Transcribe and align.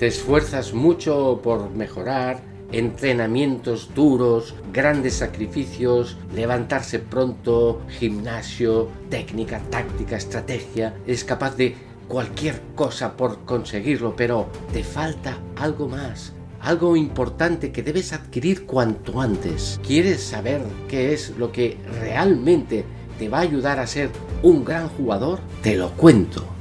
Te 0.00 0.06
esfuerzas 0.06 0.72
mucho 0.72 1.42
por 1.42 1.72
mejorar, 1.72 2.40
entrenamientos 2.72 3.90
duros, 3.94 4.54
grandes 4.72 5.16
sacrificios, 5.16 6.16
levantarse 6.34 7.00
pronto, 7.00 7.82
gimnasio, 7.98 8.88
técnica, 9.10 9.60
táctica, 9.68 10.16
estrategia. 10.16 10.96
Es 11.06 11.22
capaz 11.22 11.54
de 11.58 11.76
cualquier 12.08 12.62
cosa 12.74 13.14
por 13.14 13.40
conseguirlo, 13.44 14.16
pero 14.16 14.46
te 14.72 14.84
falta 14.84 15.36
algo 15.56 15.86
más. 15.86 16.32
Algo 16.60 16.96
importante 16.96 17.70
que 17.70 17.82
debes 17.82 18.14
adquirir 18.14 18.64
cuanto 18.64 19.20
antes. 19.20 19.78
¿Quieres 19.86 20.22
saber 20.22 20.62
qué 20.88 21.12
es 21.12 21.36
lo 21.36 21.52
que 21.52 21.76
realmente 22.00 22.86
te 23.18 23.28
va 23.28 23.40
a 23.40 23.42
ayudar 23.42 23.78
a 23.78 23.86
ser 23.86 24.08
un 24.42 24.64
gran 24.64 24.88
jugador? 24.88 25.40
Te 25.62 25.76
lo 25.76 25.90
cuento. 25.90 26.59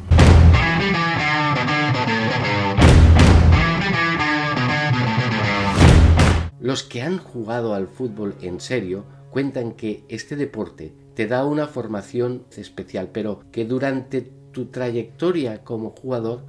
Los 6.60 6.84
que 6.84 7.02
han 7.02 7.20
jugado 7.20 7.74
al 7.74 7.88
fútbol 7.88 8.36
en 8.42 8.60
serio 8.60 9.06
cuentan 9.32 9.74
que 9.74 10.04
este 10.10 10.36
deporte 10.36 10.94
te 11.14 11.26
da 11.26 11.46
una 11.46 11.68
formación 11.68 12.44
especial, 12.58 13.10
pero 13.14 13.44
que 13.52 13.64
durante 13.64 14.22
tu 14.52 14.66
trayectoria 14.66 15.64
como 15.64 15.92
jugador 15.92 16.44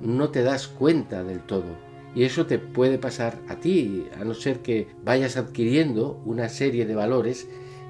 no 0.00 0.30
te 0.30 0.44
das 0.44 0.68
cuenta 0.68 1.24
del 1.24 1.40
todo. 1.40 1.76
Y 2.14 2.22
eso 2.22 2.46
te 2.46 2.58
puede 2.58 2.98
pasar 2.98 3.38
a 3.48 3.56
ti, 3.56 4.06
a 4.18 4.24
no 4.24 4.34
ser 4.34 4.60
que 4.60 4.88
vayas 5.04 5.36
adquiriendo 5.36 6.22
una 6.24 6.48
serie 6.48 6.86
de 6.86 6.94
valores 6.94 7.48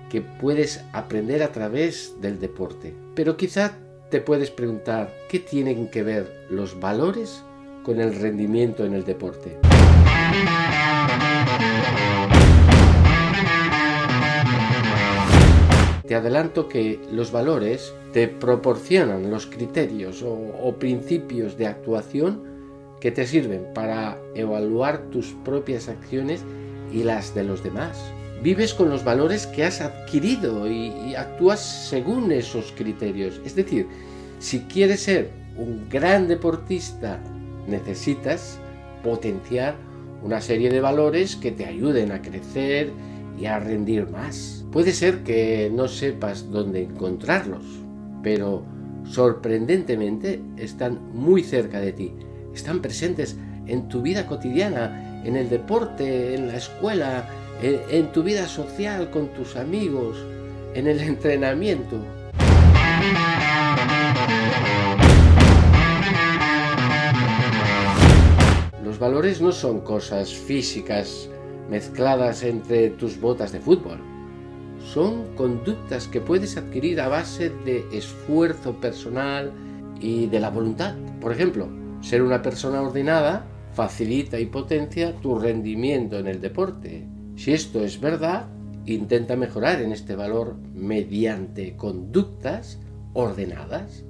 que 0.09 0.23
puedes 0.23 0.85
aprender 0.95 1.43
a 1.43 1.53
través 1.53 2.17
del 2.21 2.41
deporte. 2.41 2.95
Pero 3.15 3.37
quizá 3.37 3.77
te 4.11 4.23
puedes 4.23 4.51
preguntar, 4.51 5.15
¿qué 5.29 5.39
tienen 5.39 5.89
que 5.89 6.03
ver 6.03 6.47
los 6.49 6.81
valores 6.81 7.45
con 7.85 8.01
el 8.01 8.15
rendimiento 8.15 8.87
en 8.87 8.95
el 8.95 9.05
deporte? 9.05 9.59
Te 16.07 16.15
adelanto 16.15 16.69
que 16.69 16.99
los 17.13 17.33
valores 17.33 17.93
te 18.15 18.29
proporcionan 18.29 19.31
los 19.31 19.45
criterios 19.47 20.23
o, 20.23 20.75
principios 20.79 21.59
de 21.59 21.67
actuación 21.67 22.43
que 22.99 23.11
te 23.11 23.27
sirven 23.27 23.67
para 23.75 24.19
evaluar 24.35 25.11
tus 25.11 25.35
propias 25.45 25.89
acciones 25.89 26.41
y 26.91 27.03
las 27.03 27.35
de 27.35 27.45
los 27.45 27.63
demás. 27.63 27.99
Vives 28.43 28.73
con 28.73 28.89
los 28.89 29.05
valores 29.05 29.47
que 29.47 29.65
has 29.65 29.83
adquirido 29.83 30.67
y 30.67 31.15
actúas 31.15 31.61
según 31.61 32.33
esos 32.33 32.73
criterios. 32.73 33.41
Es 33.45 33.55
decir, 33.55 33.87
si 34.39 34.61
quieres 34.61 35.01
ser 35.01 35.31
un 35.59 35.89
gran 35.91 36.27
deportista, 36.27 37.21
necesitas 37.67 38.59
potenciar 39.03 39.75
una 40.23 40.41
serie 40.41 40.71
de 40.71 40.81
valores 40.81 41.37
que 41.37 41.53
te 41.53 41.67
ayuden 41.67 42.13
a 42.13 42.23
crecer 42.23 42.93
y 43.39 43.47
a 43.47 43.59
rendir 43.59 44.09
más. 44.09 44.65
Puede 44.73 44.93
ser 44.93 45.23
que 45.23 45.71
no 45.73 45.89
sepas 45.89 46.51
dónde 46.51 46.83
encontrarlos, 46.83 47.65
pero 48.23 48.65
sorprendentemente 49.05 50.41
están 50.57 51.13
muy 51.15 51.43
cerca 51.43 51.81
de 51.81 51.93
ti. 51.93 52.13
Están 52.55 52.81
presentes 52.81 53.37
en 53.67 53.89
tu 53.89 54.03
vida 54.03 54.27
cotidiana, 54.27 55.23
en 55.25 55.37
el 55.37 55.49
deporte, 55.49 56.35
en 56.35 56.49
la 56.49 56.57
escuela, 56.57 57.29
en, 57.63 58.13
tu 58.13 58.23
vida 58.23 58.47
social 58.47 59.11
con 59.11 59.29
tus 59.29 59.57
amigos, 59.57 60.17
en 60.75 60.87
el 60.87 61.01
entrenamiento. 61.01 61.97
Valores 68.99 69.41
no 69.41 69.53
son 69.53 69.81
cosas 69.81 70.35
físicas 70.35 71.31
mezcladas 71.71 72.43
entre 72.43 72.91
tus 72.91 73.21
botas 73.21 73.53
de 73.53 73.61
fútbol. 73.61 73.99
Son 74.93 75.37
conductas 75.37 76.09
que 76.09 76.21
puedes 76.21 76.57
adquirir 76.57 77.01
a 77.01 77.07
base 77.07 77.51
de 77.65 77.87
esfuerzo 77.93 78.73
personal 78.81 79.53
y 80.01 80.27
de 80.27 80.41
la 80.41 80.51
voluntad. 80.51 80.97
Por 81.21 81.31
ejemplo, 81.31 81.69
ser 82.01 82.23
una 82.23 82.43
persona 82.43 82.83
ordenada 82.83 83.47
facilita 83.73 84.41
y 84.41 84.47
potencia 84.47 85.15
tu 85.15 85.39
rendimiento 85.39 86.19
en 86.19 86.27
el 86.27 86.41
deporte. 86.41 87.07
Si 87.37 87.53
esto 87.53 87.85
es 87.85 88.01
verdad, 88.01 88.47
intenta 88.85 89.37
mejorar 89.37 89.81
en 89.81 89.93
este 89.93 90.17
valor 90.17 90.57
mediante 90.75 91.77
conductas 91.77 92.81
ordenadas. 93.13 94.03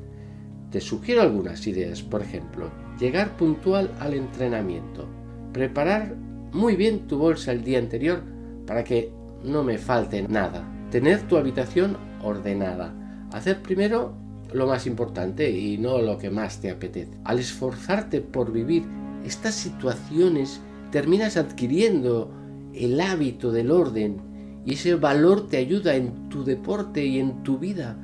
Te 0.71 0.81
sugiero 0.81 1.21
algunas 1.21 1.67
ideas, 1.67 2.03
por 2.03 2.23
ejemplo, 2.23 2.71
llegar 2.99 3.37
puntual 3.37 3.91
al 4.01 4.15
entrenamiento, 4.15 5.07
preparar 5.53 6.15
muy 6.53 6.77
bien 6.77 7.07
tu 7.07 7.19
bolsa 7.19 7.53
el 7.53 7.63
día 7.65 7.79
anterior 7.79 8.23
para 8.67 8.85
que 8.85 9.13
no 9.45 9.63
me 9.63 9.79
falte 9.79 10.27
nada. 10.27 10.65
Tener 10.91 11.23
tu 11.23 11.37
habitación 11.37 11.97
ordenada. 12.23 12.95
Hacer 13.33 13.63
primero 13.63 14.15
lo 14.53 14.67
más 14.67 14.87
importante 14.87 15.51
y 15.51 15.79
no 15.79 16.01
lo 16.01 16.19
que 16.19 16.31
más 16.31 16.61
te 16.61 16.71
apetece. 16.71 17.19
Al 17.25 17.39
esforzarte 17.39 18.21
por 18.21 18.53
vivir 18.53 18.85
estas 19.25 19.55
situaciones, 19.55 20.61
terminas 20.91 21.37
adquiriendo 21.37 22.31
el 22.75 23.01
hábito 23.01 23.53
del 23.53 23.71
orden 23.71 24.63
y 24.65 24.75
ese 24.75 24.95
valor 24.95 25.49
te 25.49 25.59
ayuda 25.59 25.95
en 25.95 26.29
tu 26.29 26.45
deporte 26.45 27.05
y 27.05 27.19
en 27.19 27.43
tu 27.43 27.59
vida. 27.59 27.97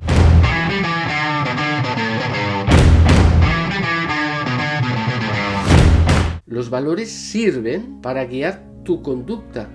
Los 6.55 6.71
valores 6.71 7.11
sirven 7.11 8.01
para 8.01 8.27
guiar 8.27 8.63
tu 8.85 9.03
conducta 9.03 9.69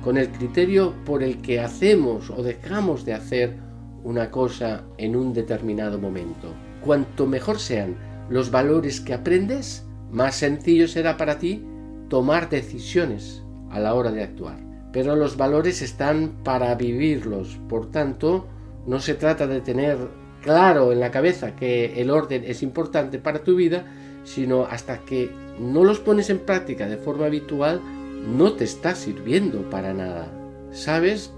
con 0.00 0.16
el 0.16 0.30
criterio 0.30 0.94
por 1.04 1.24
el 1.24 1.42
que 1.42 1.58
hacemos 1.58 2.30
o 2.30 2.44
dejamos 2.44 3.04
de 3.04 3.14
hacer 3.14 3.56
una 4.04 4.30
cosa 4.30 4.84
en 4.96 5.16
un 5.16 5.32
determinado 5.32 5.98
momento. 5.98 6.54
Cuanto 6.84 7.26
mejor 7.26 7.58
sean 7.58 7.96
los 8.28 8.52
valores 8.52 9.00
que 9.00 9.12
aprendes, 9.12 9.84
más 10.12 10.36
sencillo 10.36 10.86
será 10.86 11.16
para 11.16 11.40
ti 11.40 11.66
tomar 12.08 12.48
decisiones 12.48 13.42
a 13.68 13.80
la 13.80 13.94
hora 13.94 14.12
de 14.12 14.22
actuar. 14.22 14.60
Pero 14.92 15.16
los 15.16 15.36
valores 15.36 15.82
están 15.82 16.44
para 16.44 16.72
vivirlos, 16.76 17.58
por 17.68 17.90
tanto, 17.90 18.46
no 18.86 19.00
se 19.00 19.14
trata 19.14 19.48
de 19.48 19.62
tener 19.62 19.98
claro 20.42 20.92
en 20.92 21.00
la 21.00 21.10
cabeza 21.10 21.56
que 21.56 22.00
el 22.00 22.08
orden 22.08 22.44
es 22.46 22.62
importante 22.62 23.18
para 23.18 23.42
tu 23.42 23.56
vida, 23.56 23.84
sino 24.22 24.64
hasta 24.64 24.98
que 24.98 25.49
no 25.60 25.84
los 25.84 26.00
pones 26.00 26.30
en 26.30 26.38
práctica 26.38 26.88
de 26.88 26.96
forma 26.96 27.26
habitual, 27.26 27.82
no 28.26 28.54
te 28.54 28.64
está 28.64 28.94
sirviendo 28.94 29.68
para 29.68 29.92
nada. 29.92 30.32
Sabes 30.72 31.32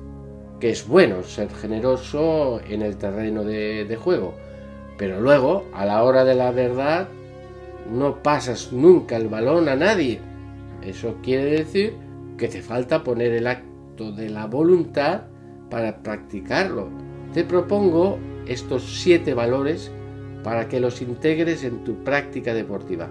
que 0.60 0.70
es 0.70 0.86
bueno 0.86 1.24
ser 1.24 1.50
generoso 1.50 2.60
en 2.68 2.82
el 2.82 2.96
terreno 2.96 3.42
de, 3.42 3.98
juego, 4.00 4.34
pero 4.96 5.20
luego, 5.20 5.66
a 5.74 5.84
la 5.84 6.04
hora 6.04 6.24
de 6.24 6.36
la 6.36 6.52
verdad, 6.52 7.08
no 7.90 8.22
pasas 8.22 8.72
nunca 8.72 9.16
el 9.16 9.28
balón 9.28 9.68
a 9.68 9.74
nadie. 9.74 10.20
Eso 10.82 11.16
quiere 11.22 11.44
decir 11.44 11.94
que 12.38 12.46
te 12.46 12.62
falta 12.62 13.02
poner 13.02 13.32
el 13.32 13.48
acto 13.48 14.12
de 14.12 14.30
la 14.30 14.46
voluntad 14.46 15.22
para 15.68 16.02
practicarlo. 16.02 16.90
Te 17.34 17.42
propongo 17.42 18.18
estos 18.46 19.00
siete 19.00 19.34
valores 19.34 19.90
para 20.44 20.68
que 20.68 20.78
los 20.78 21.02
integres 21.02 21.64
en 21.64 21.82
tu 21.82 22.04
práctica 22.04 22.54
deportiva 22.54 23.08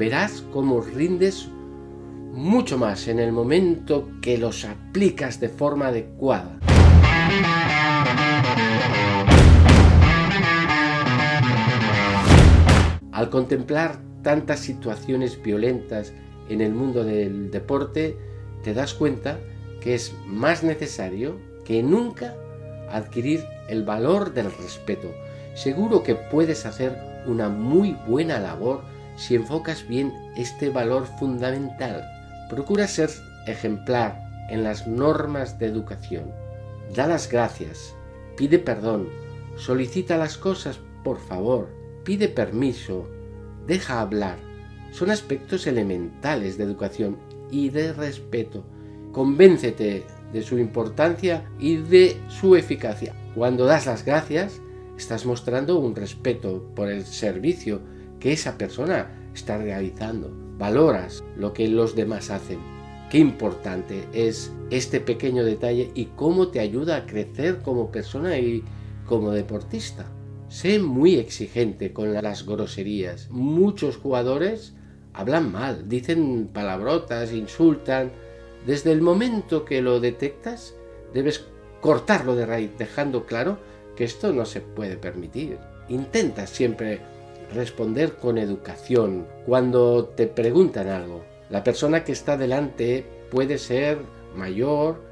verás 0.00 0.42
cómo 0.50 0.80
rindes 0.80 1.50
mucho 2.32 2.78
más 2.78 3.06
en 3.06 3.20
el 3.20 3.32
momento 3.32 4.08
que 4.22 4.38
los 4.38 4.64
aplicas 4.64 5.40
de 5.40 5.50
forma 5.50 5.88
adecuada. 5.88 6.58
Al 13.12 13.28
contemplar 13.28 14.00
tantas 14.22 14.60
situaciones 14.60 15.42
violentas 15.42 16.14
en 16.48 16.62
el 16.62 16.72
mundo 16.72 17.04
del 17.04 17.50
deporte, 17.50 18.16
te 18.64 18.72
das 18.72 18.94
cuenta 18.94 19.38
que 19.82 19.94
es 19.94 20.14
más 20.26 20.62
necesario 20.62 21.36
que 21.66 21.82
nunca 21.82 22.36
adquirir 22.90 23.44
el 23.68 23.84
valor 23.84 24.32
del 24.32 24.50
respeto. 24.50 25.12
Seguro 25.52 26.02
que 26.02 26.14
puedes 26.14 26.64
hacer 26.64 26.96
una 27.26 27.50
muy 27.50 27.98
buena 28.08 28.38
labor 28.38 28.80
si 29.20 29.34
enfocas 29.34 29.86
bien 29.86 30.14
este 30.34 30.70
valor 30.70 31.06
fundamental. 31.18 32.02
Procura 32.48 32.88
ser 32.88 33.10
ejemplar 33.46 34.18
en 34.48 34.64
las 34.64 34.86
normas 34.86 35.58
de 35.58 35.66
educación. 35.66 36.32
Da 36.94 37.06
las 37.06 37.30
gracias, 37.30 37.94
pide 38.38 38.58
perdón, 38.58 39.08
solicita 39.56 40.16
las 40.16 40.38
cosas 40.38 40.80
por 41.04 41.18
favor, 41.18 41.68
pide 42.02 42.28
permiso, 42.28 43.08
deja 43.66 44.00
hablar. 44.00 44.38
Son 44.90 45.10
aspectos 45.10 45.66
elementales 45.66 46.56
de 46.56 46.64
educación 46.64 47.18
y 47.50 47.68
de 47.68 47.92
respeto. 47.92 48.64
Convéncete 49.12 50.04
de 50.32 50.42
su 50.42 50.58
importancia 50.58 51.44
y 51.58 51.76
de 51.76 52.16
su 52.28 52.56
eficacia. 52.56 53.14
Cuando 53.34 53.66
das 53.66 53.84
las 53.84 54.02
gracias, 54.04 54.62
estás 54.96 55.26
mostrando 55.26 55.78
un 55.78 55.94
respeto 55.94 56.72
por 56.74 56.88
el 56.88 57.04
servicio 57.04 57.82
que 58.20 58.32
esa 58.32 58.56
persona 58.56 59.10
está 59.34 59.58
realizando. 59.58 60.30
valoras 60.58 61.24
lo 61.36 61.54
que 61.54 61.66
los 61.68 61.96
demás 61.96 62.30
hacen. 62.30 62.58
Qué 63.10 63.16
importante 63.16 64.06
es 64.12 64.52
este 64.70 65.00
pequeño 65.00 65.42
detalle 65.42 65.90
y 65.94 66.04
cómo 66.16 66.48
te 66.48 66.60
ayuda 66.60 66.96
a 66.96 67.06
crecer 67.06 67.62
como 67.62 67.90
persona 67.90 68.38
y 68.38 68.62
como 69.06 69.32
deportista. 69.32 70.04
Sé 70.48 70.78
muy 70.78 71.14
exigente 71.14 71.92
con 71.92 72.12
las 72.12 72.44
groserías. 72.44 73.30
Muchos 73.30 73.96
jugadores 73.96 74.74
hablan 75.14 75.50
mal, 75.50 75.88
dicen 75.88 76.50
palabrotas, 76.52 77.32
insultan. 77.32 78.12
Desde 78.66 78.92
el 78.92 79.00
momento 79.00 79.64
que 79.64 79.80
lo 79.80 79.98
detectas, 79.98 80.74
debes 81.14 81.46
cortarlo 81.80 82.36
de 82.36 82.46
raíz, 82.46 82.70
dejando 82.76 83.24
claro 83.24 83.58
que 83.96 84.04
esto 84.04 84.32
no 84.32 84.44
se 84.44 84.60
puede 84.60 84.96
permitir. 84.96 85.58
Intenta 85.88 86.46
siempre 86.46 87.00
responder 87.54 88.16
con 88.16 88.38
educación 88.38 89.26
cuando 89.46 90.04
te 90.04 90.26
preguntan 90.26 90.88
algo. 90.88 91.24
La 91.48 91.64
persona 91.64 92.04
que 92.04 92.12
está 92.12 92.36
delante 92.36 93.04
puede 93.30 93.58
ser 93.58 93.98
mayor 94.36 95.02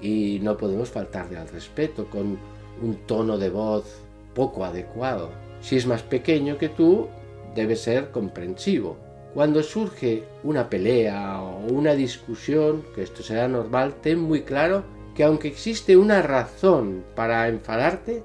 y 0.00 0.40
no 0.42 0.56
podemos 0.56 0.90
faltarle 0.90 1.38
al 1.38 1.48
respeto 1.48 2.06
con 2.10 2.38
un 2.82 2.96
tono 3.06 3.38
de 3.38 3.50
voz 3.50 4.02
poco 4.34 4.64
adecuado. 4.64 5.30
Si 5.60 5.76
es 5.76 5.86
más 5.86 6.02
pequeño 6.02 6.58
que 6.58 6.68
tú, 6.68 7.08
debe 7.54 7.76
ser 7.76 8.10
comprensivo. 8.10 8.96
Cuando 9.32 9.62
surge 9.62 10.24
una 10.42 10.68
pelea 10.68 11.40
o 11.40 11.72
una 11.72 11.94
discusión, 11.94 12.84
que 12.94 13.02
esto 13.02 13.22
será 13.22 13.48
normal, 13.48 13.94
ten 14.00 14.20
muy 14.20 14.42
claro 14.42 14.84
que 15.14 15.24
aunque 15.24 15.48
existe 15.48 15.96
una 15.96 16.22
razón 16.22 17.04
para 17.14 17.48
enfadarte, 17.48 18.22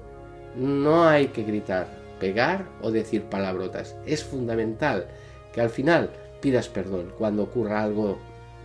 no 0.56 1.04
hay 1.04 1.28
que 1.28 1.44
gritar, 1.44 1.88
pegar 2.20 2.68
o 2.80 2.92
decir 2.92 3.24
palabrotas. 3.24 3.96
Es 4.06 4.22
fundamental 4.22 5.08
que 5.52 5.60
al 5.60 5.70
final 5.70 6.10
pidas 6.40 6.68
perdón 6.68 7.12
cuando 7.18 7.42
ocurra 7.42 7.82
algo 7.82 8.18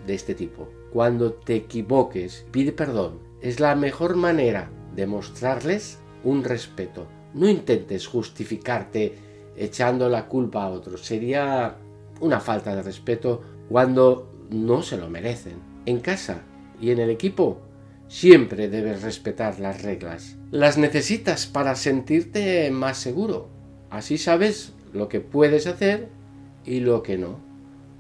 de 0.06 0.14
este 0.14 0.36
tipo. 0.36 0.70
Cuando 0.94 1.34
te 1.34 1.56
equivoques, 1.56 2.46
pide 2.52 2.72
perdón. 2.72 3.20
Es 3.42 3.60
la 3.60 3.76
mejor 3.76 4.16
manera 4.16 4.70
de 4.96 5.08
mostrarles 5.08 5.98
un 6.24 6.44
respeto. 6.44 7.08
No 7.34 7.50
intentes 7.50 8.06
justificarte 8.06 9.16
echando 9.58 10.08
la 10.08 10.28
culpa 10.28 10.64
a 10.64 10.70
otros. 10.70 11.02
Sería 11.02 11.78
una 12.20 12.40
falta 12.40 12.76
de 12.76 12.84
respeto 12.84 13.42
cuando 13.68 14.32
no 14.52 14.84
se 14.84 14.98
lo 14.98 15.10
merecen. 15.10 15.56
En 15.88 16.00
casa 16.00 16.44
y 16.80 16.92
en 16.92 17.00
el 17.00 17.10
equipo 17.10 17.62
Siempre 18.08 18.70
debes 18.70 19.02
respetar 19.02 19.60
las 19.60 19.82
reglas. 19.82 20.36
Las 20.56 20.78
necesitas 20.78 21.48
para 21.48 21.76
sentirte 21.76 22.72
más 22.72 22.96
seguro. 22.96 23.50
Así 23.90 24.18
sabes 24.18 24.72
lo 24.94 25.10
que 25.10 25.20
puedes 25.20 25.68
hacer 25.68 26.08
y 26.64 26.80
lo 26.80 27.04
que 27.04 27.18
no. 27.18 27.40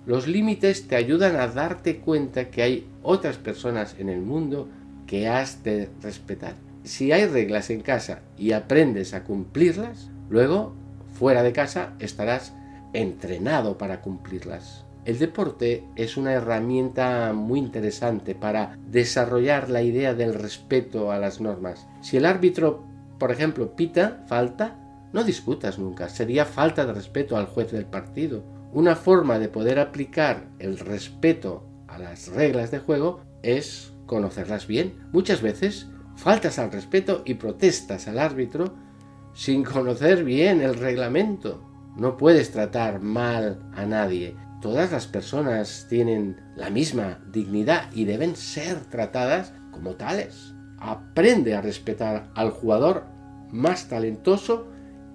Los 0.06 0.30
límites 0.30 0.88
te 0.88 0.96
ayudan 0.96 1.36
a 1.36 1.48
darte 1.48 1.98
cuenta 1.98 2.52
que 2.52 2.62
hay 2.62 2.88
otras 3.04 3.36
personas 3.36 3.98
en 4.00 4.07
el 4.07 4.22
mundo 4.22 4.69
que 5.06 5.28
has 5.28 5.66
de 5.66 5.90
respetar. 6.02 6.56
Si 6.86 7.12
hay 7.12 7.25
reglas 7.25 7.69
en 7.72 7.81
casa 7.81 8.22
y 8.38 8.54
aprendes 8.54 9.13
a 9.13 9.25
cumplirlas, 9.25 10.10
luego, 10.30 10.74
fuera 11.19 11.44
de 11.44 11.52
casa, 11.52 11.96
estarás 12.00 12.54
entrenado 12.94 13.78
para 13.78 14.00
cumplirlas. 14.00 14.85
El 15.06 15.19
deporte 15.19 15.88
es 15.96 16.18
una 16.18 16.34
herramienta 16.34 17.31
muy 17.31 17.60
interesante 17.60 18.34
para 18.34 18.80
desarrollar 18.88 19.69
la 19.69 19.84
idea 19.84 20.16
del 20.16 20.34
respeto 20.34 21.12
a 21.12 21.19
las 21.19 21.40
normas. 21.40 21.88
Si 22.02 22.18
el 22.18 22.25
árbitro, 22.25 22.84
por 23.19 23.31
ejemplo, 23.31 23.75
pita 23.75 24.25
falta, 24.28 24.80
no 25.13 25.24
discutas 25.24 25.78
nunca, 25.78 26.10
sería 26.10 26.44
falta 26.44 26.88
de 26.88 26.94
respeto 26.94 27.38
al 27.38 27.46
juez 27.46 27.72
del 27.72 27.86
partido. 27.86 28.44
Una 28.74 28.96
forma 28.96 29.38
de 29.38 29.48
poder 29.48 29.78
aplicar 29.78 30.48
el 30.57 30.80
respeto 30.80 31.69
a 31.88 32.00
las 32.00 32.30
reglas 32.30 32.72
de 32.72 32.80
juego 32.80 33.22
es 33.44 33.94
conocerlas 34.07 34.66
bien. 34.66 34.96
Muchas 35.12 35.44
veces 35.44 35.88
faltas 36.16 36.57
al 36.57 36.72
respeto 36.72 37.22
y 37.25 37.36
protestas 37.36 38.07
al 38.07 38.18
árbitro 38.18 38.74
sin 39.36 39.63
conocer 39.63 40.24
bien 40.24 40.62
el 40.62 40.74
reglamento. 40.74 41.63
No 41.96 42.18
puedes 42.18 42.52
tratar 42.52 43.02
mal 43.02 43.69
a 43.75 43.86
nadie 43.86 44.36
todas 44.66 44.92
las 44.92 45.06
personas 45.06 45.86
tienen 45.92 46.42
la 46.56 46.72
misma 46.72 47.20
dignidad 47.32 47.92
y 47.94 48.06
deben 48.06 48.36
ser 48.36 48.80
tratadas 48.86 49.54
como 49.70 49.94
tales. 49.94 50.56
Aprende 50.80 51.54
a 51.54 51.62
respetar 51.62 52.32
al 52.34 52.50
jugador 52.50 53.04
más 53.52 53.90
talentoso 53.90 54.66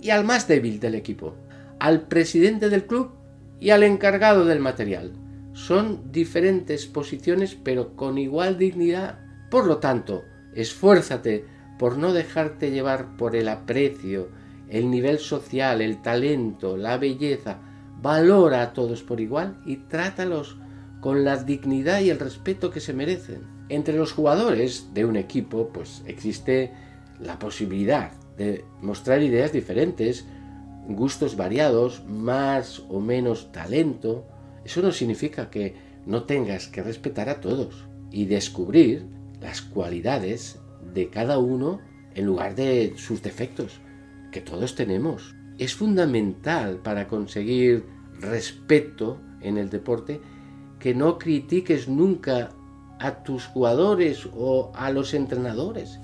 y 0.00 0.10
al 0.10 0.22
más 0.22 0.46
débil 0.46 0.78
del 0.78 0.94
equipo, 0.94 1.34
al 1.80 2.02
presidente 2.02 2.68
del 2.68 2.86
club 2.86 3.10
y 3.58 3.70
al 3.70 3.82
encargado 3.82 4.44
del 4.44 4.60
material. 4.60 5.14
Son 5.52 6.12
diferentes 6.12 6.86
posiciones 6.86 7.56
pero 7.56 7.96
con 7.96 8.18
igual 8.18 8.56
dignidad. 8.56 9.18
Por 9.50 9.66
lo 9.66 9.78
tanto, 9.78 10.22
esfuérzate 10.54 11.44
por 11.76 11.98
no 11.98 12.12
dejarte 12.12 12.70
llevar 12.70 13.16
por 13.16 13.34
el 13.34 13.48
aprecio, 13.48 14.28
el 14.68 14.92
nivel 14.92 15.18
social, 15.18 15.80
el 15.80 16.02
talento, 16.02 16.76
la 16.76 16.98
belleza, 16.98 17.58
valora 18.02 18.62
a 18.62 18.72
todos 18.72 19.02
por 19.02 19.20
igual 19.20 19.56
y 19.64 19.76
trátalos 19.76 20.56
con 21.00 21.24
la 21.24 21.42
dignidad 21.42 22.00
y 22.00 22.10
el 22.10 22.18
respeto 22.18 22.70
que 22.70 22.80
se 22.80 22.92
merecen. 22.92 23.42
Entre 23.68 23.96
los 23.96 24.12
jugadores 24.12 24.88
de 24.94 25.04
un 25.04 25.16
equipo, 25.16 25.70
pues 25.72 26.02
existe 26.06 26.72
la 27.20 27.38
posibilidad 27.38 28.12
de 28.36 28.64
mostrar 28.80 29.22
ideas 29.22 29.52
diferentes, 29.52 30.26
gustos 30.88 31.36
variados, 31.36 32.04
más 32.06 32.82
o 32.88 33.00
menos 33.00 33.52
talento. 33.52 34.26
Eso 34.64 34.82
no 34.82 34.92
significa 34.92 35.50
que 35.50 35.74
no 36.06 36.24
tengas 36.24 36.68
que 36.68 36.82
respetar 36.82 37.28
a 37.28 37.40
todos 37.40 37.86
y 38.10 38.24
descubrir 38.24 39.06
las 39.40 39.62
cualidades 39.62 40.58
de 40.92 41.08
cada 41.08 41.38
uno 41.38 41.80
en 42.14 42.26
lugar 42.26 42.54
de 42.54 42.94
sus 42.96 43.22
defectos, 43.22 43.80
que 44.32 44.40
todos 44.40 44.74
tenemos 44.74 45.34
es 45.60 45.74
fundamental 45.74 46.78
para 46.78 47.06
conseguir 47.06 47.84
respeto 48.18 49.20
en 49.42 49.58
el 49.58 49.68
deporte 49.68 50.20
que 50.78 50.94
no 50.94 51.18
critiques 51.18 51.86
nunca 51.86 52.50
a 52.98 53.22
tus 53.22 53.46
jugadores 53.46 54.26
o 54.34 54.72
a 54.74 54.90
los 54.90 55.12
entrenadores. 55.12 56.00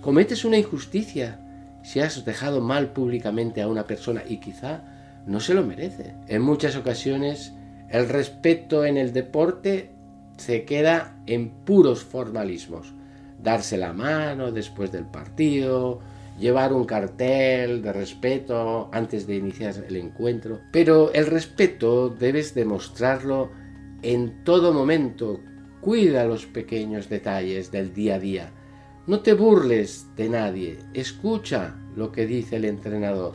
Cometes 0.00 0.44
una 0.44 0.58
injusticia 0.58 1.40
si 1.84 2.00
has 2.00 2.24
dejado 2.24 2.60
mal 2.60 2.92
públicamente 2.92 3.62
a 3.62 3.68
una 3.68 3.86
persona 3.86 4.22
y 4.28 4.38
quizá 4.38 4.82
no 5.26 5.38
se 5.38 5.54
lo 5.54 5.64
merece. 5.64 6.14
En 6.26 6.42
muchas 6.42 6.74
ocasiones 6.74 7.52
el 7.88 8.08
respeto 8.08 8.84
en 8.84 8.96
el 8.96 9.12
deporte 9.12 9.92
se 10.38 10.64
queda 10.64 11.16
en 11.26 11.50
puros 11.50 12.02
formalismos. 12.02 12.92
Darse 13.40 13.76
la 13.76 13.92
mano 13.92 14.50
después 14.50 14.90
del 14.90 15.04
partido, 15.06 16.00
llevar 16.38 16.72
un 16.72 16.84
cartel 16.84 17.82
de 17.82 17.92
respeto 17.92 18.88
antes 18.92 19.26
de 19.26 19.36
iniciar 19.36 19.74
el 19.88 19.96
encuentro, 19.96 20.60
pero 20.72 21.12
el 21.12 21.26
respeto 21.26 22.08
debes 22.08 22.54
demostrarlo 22.54 23.50
en 24.02 24.44
todo 24.44 24.72
momento. 24.72 25.40
Cuida 25.80 26.24
los 26.24 26.46
pequeños 26.46 27.08
detalles 27.08 27.70
del 27.70 27.92
día 27.92 28.16
a 28.16 28.18
día. 28.18 28.52
No 29.06 29.20
te 29.20 29.32
burles 29.32 30.06
de 30.16 30.28
nadie. 30.28 30.78
Escucha 30.92 31.76
lo 31.96 32.12
que 32.12 32.26
dice 32.26 32.56
el 32.56 32.64
entrenador. 32.64 33.34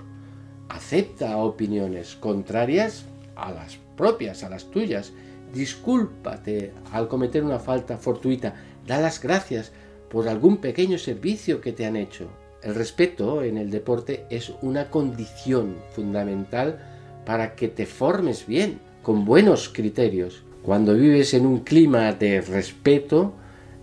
Acepta 0.69 1.37
opiniones 1.37 2.15
contrarias 2.15 3.05
a 3.35 3.51
las 3.51 3.77
propias, 3.97 4.43
a 4.43 4.49
las 4.49 4.69
tuyas. 4.69 5.13
Discúlpate 5.53 6.73
al 6.91 7.07
cometer 7.07 7.43
una 7.43 7.59
falta 7.59 7.97
fortuita. 7.97 8.53
Da 8.85 8.99
las 8.99 9.21
gracias 9.21 9.71
por 10.09 10.27
algún 10.27 10.57
pequeño 10.57 10.97
servicio 10.97 11.59
que 11.59 11.71
te 11.73 11.85
han 11.85 11.95
hecho. 11.95 12.29
El 12.63 12.75
respeto 12.75 13.43
en 13.43 13.57
el 13.57 13.69
deporte 13.69 14.25
es 14.29 14.53
una 14.61 14.89
condición 14.89 15.75
fundamental 15.93 16.79
para 17.25 17.55
que 17.55 17.67
te 17.67 17.85
formes 17.85 18.47
bien, 18.47 18.79
con 19.01 19.25
buenos 19.25 19.67
criterios. 19.67 20.43
Cuando 20.61 20.93
vives 20.93 21.33
en 21.33 21.45
un 21.45 21.59
clima 21.59 22.13
de 22.13 22.39
respeto, 22.39 23.33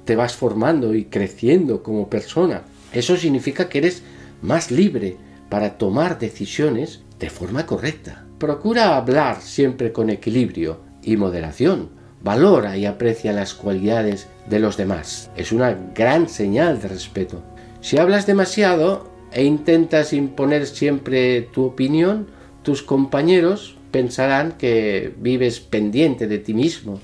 te 0.07 0.17
vas 0.17 0.35
formando 0.35 0.95
y 0.95 1.05
creciendo 1.05 1.83
como 1.83 2.09
persona. 2.09 2.63
Eso 2.95 3.19
significa 3.19 3.69
que 3.69 3.79
eres 3.79 4.03
más 4.41 4.71
libre 4.71 5.19
para 5.51 5.77
tomar 5.77 6.19
decisiones 6.19 7.03
de 7.19 7.29
forma 7.29 7.67
correcta. 7.67 8.25
Procura 8.39 8.97
hablar 8.97 9.43
siempre 9.43 9.93
con 9.93 10.09
equilibrio 10.09 10.81
y 11.03 11.19
moderación. 11.19 11.91
Valora 12.23 12.79
y 12.79 12.87
aprecia 12.87 13.35
las 13.35 13.53
cualidades 13.53 14.27
de 14.49 14.59
los 14.59 14.79
demás. 14.79 15.31
Es 15.37 15.53
una 15.53 15.77
gran 15.95 16.31
señal 16.31 16.81
de 16.81 16.89
respeto. 16.89 17.43
Si 17.83 17.99
hablas 17.99 18.27
demasiado 18.27 19.11
e 19.33 19.45
intentas 19.45 20.13
imponer 20.13 20.67
siempre 20.67 21.43
tu 21.43 21.65
opinión, 21.65 22.29
tus 22.63 22.83
compañeros 22.83 23.77
pensarán 23.91 24.53
que 24.53 25.15
vives 25.19 25.61
pendiente 25.61 26.27
de 26.27 26.39
ti 26.39 26.53
mismo. 26.53 27.01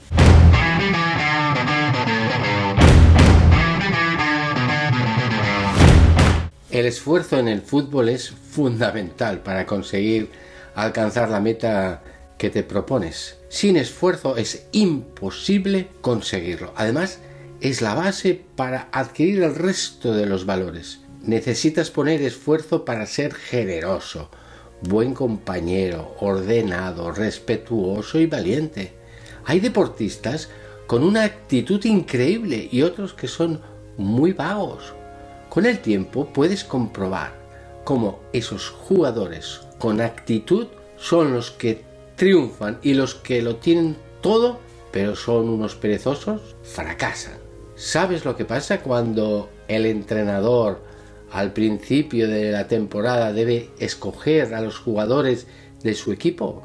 El 6.70 6.84
esfuerzo 6.84 7.38
en 7.38 7.48
el 7.48 7.62
fútbol 7.62 8.10
es 8.10 8.28
fundamental 8.30 9.38
para 9.38 9.64
conseguir 9.64 10.28
alcanzar 10.74 11.30
la 11.30 11.40
meta 11.40 12.02
que 12.36 12.50
te 12.50 12.62
propones. 12.62 13.38
Sin 13.48 13.78
esfuerzo 13.78 14.36
es 14.36 14.66
imposible 14.72 15.88
conseguirlo. 16.02 16.74
Además, 16.76 17.18
es 17.60 17.82
la 17.82 17.94
base 17.94 18.44
para 18.56 18.88
adquirir 18.92 19.42
el 19.42 19.54
resto 19.54 20.14
de 20.14 20.26
los 20.26 20.46
valores. 20.46 21.00
Necesitas 21.22 21.90
poner 21.90 22.22
esfuerzo 22.22 22.84
para 22.84 23.06
ser 23.06 23.34
generoso, 23.34 24.30
buen 24.82 25.14
compañero, 25.14 26.14
ordenado, 26.20 27.10
respetuoso 27.10 28.18
y 28.18 28.26
valiente. 28.26 28.92
Hay 29.44 29.60
deportistas 29.60 30.50
con 30.86 31.02
una 31.02 31.24
actitud 31.24 31.84
increíble 31.84 32.68
y 32.70 32.82
otros 32.82 33.14
que 33.14 33.28
son 33.28 33.60
muy 33.96 34.32
vagos. 34.32 34.94
Con 35.48 35.66
el 35.66 35.80
tiempo 35.80 36.32
puedes 36.32 36.64
comprobar 36.64 37.32
cómo 37.84 38.20
esos 38.32 38.68
jugadores 38.68 39.60
con 39.78 40.00
actitud 40.00 40.68
son 40.96 41.32
los 41.32 41.50
que 41.50 41.84
triunfan 42.16 42.78
y 42.82 42.94
los 42.94 43.14
que 43.14 43.42
lo 43.42 43.56
tienen 43.56 43.96
todo, 44.20 44.60
pero 44.92 45.14
son 45.14 45.48
unos 45.48 45.74
perezosos, 45.74 46.56
fracasan. 46.62 47.45
¿Sabes 47.76 48.24
lo 48.24 48.36
que 48.36 48.46
pasa 48.46 48.80
cuando 48.80 49.50
el 49.68 49.84
entrenador 49.84 50.82
al 51.30 51.52
principio 51.52 52.26
de 52.26 52.50
la 52.50 52.68
temporada 52.68 53.34
debe 53.34 53.68
escoger 53.78 54.54
a 54.54 54.62
los 54.62 54.78
jugadores 54.78 55.46
de 55.82 55.92
su 55.92 56.10
equipo? 56.10 56.62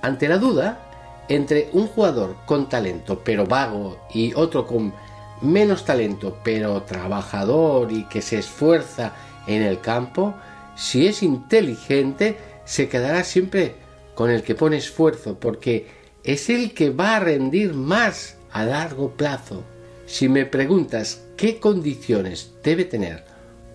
Ante 0.00 0.26
la 0.26 0.38
duda, 0.38 1.26
entre 1.28 1.68
un 1.74 1.86
jugador 1.86 2.34
con 2.46 2.66
talento 2.66 3.20
pero 3.22 3.44
vago 3.44 3.98
y 4.14 4.32
otro 4.32 4.66
con 4.66 4.94
menos 5.42 5.84
talento 5.84 6.38
pero 6.42 6.82
trabajador 6.84 7.92
y 7.92 8.04
que 8.04 8.22
se 8.22 8.38
esfuerza 8.38 9.12
en 9.46 9.60
el 9.60 9.82
campo, 9.82 10.34
si 10.76 11.06
es 11.06 11.22
inteligente, 11.22 12.38
se 12.64 12.88
quedará 12.88 13.22
siempre 13.22 13.74
con 14.14 14.30
el 14.30 14.42
que 14.42 14.54
pone 14.54 14.78
esfuerzo 14.78 15.38
porque 15.38 15.88
es 16.24 16.48
el 16.48 16.72
que 16.72 16.88
va 16.88 17.16
a 17.16 17.20
rendir 17.20 17.74
más 17.74 18.38
a 18.50 18.64
largo 18.64 19.10
plazo. 19.10 19.62
Si 20.06 20.28
me 20.28 20.46
preguntas 20.46 21.26
qué 21.36 21.58
condiciones 21.58 22.52
debe 22.62 22.84
tener 22.84 23.24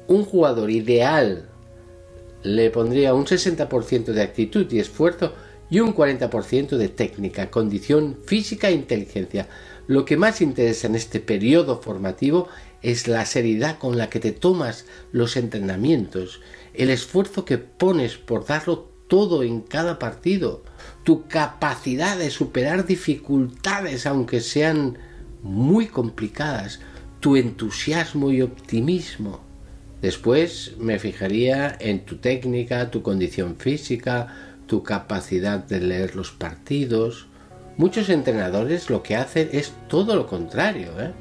un 0.07 0.23
jugador 0.23 0.71
ideal, 0.71 1.49
le 2.41 2.69
pondría 2.71 3.13
un 3.13 3.25
60% 3.25 4.05
de 4.05 4.21
actitud 4.21 4.65
y 4.71 4.79
esfuerzo 4.79 5.33
y 5.69 5.81
un 5.81 5.93
40% 5.93 6.77
de 6.77 6.87
técnica, 6.87 7.51
condición 7.51 8.17
física 8.25 8.69
e 8.69 8.73
inteligencia. 8.73 9.49
Lo 9.87 10.05
que 10.05 10.15
más 10.15 10.41
interesa 10.41 10.87
en 10.87 10.95
este 10.95 11.19
periodo 11.19 11.81
formativo 11.81 12.47
es 12.81 13.09
la 13.09 13.25
seriedad 13.25 13.77
con 13.77 13.97
la 13.97 14.09
que 14.09 14.21
te 14.21 14.31
tomas 14.31 14.85
los 15.11 15.35
entrenamientos, 15.35 16.39
el 16.73 16.89
esfuerzo 16.89 17.43
que 17.43 17.57
pones 17.57 18.15
por 18.15 18.45
darlo 18.45 18.89
todo 19.07 19.43
en 19.43 19.59
cada 19.59 19.99
partido, 19.99 20.63
tu 21.03 21.27
capacidad 21.27 22.17
de 22.17 22.31
superar 22.31 22.85
dificultades 22.85 24.05
aunque 24.05 24.39
sean 24.39 24.97
muy 25.43 25.87
complicadas, 25.87 26.79
tu 27.19 27.35
entusiasmo 27.35 28.31
y 28.31 28.41
optimismo. 28.41 29.41
Después 30.01 30.73
me 30.79 30.97
fijaría 30.97 31.75
en 31.79 32.05
tu 32.05 32.17
técnica, 32.17 32.89
tu 32.89 33.03
condición 33.03 33.55
física, 33.57 34.27
tu 34.65 34.83
capacidad 34.83 35.59
de 35.59 35.79
leer 35.79 36.15
los 36.15 36.31
partidos. 36.31 37.27
Muchos 37.77 38.09
entrenadores 38.09 38.89
lo 38.89 39.03
que 39.03 39.15
hacen 39.15 39.49
es 39.51 39.73
todo 39.87 40.15
lo 40.15 40.25
contrario. 40.25 40.89
¿eh? 40.99 41.11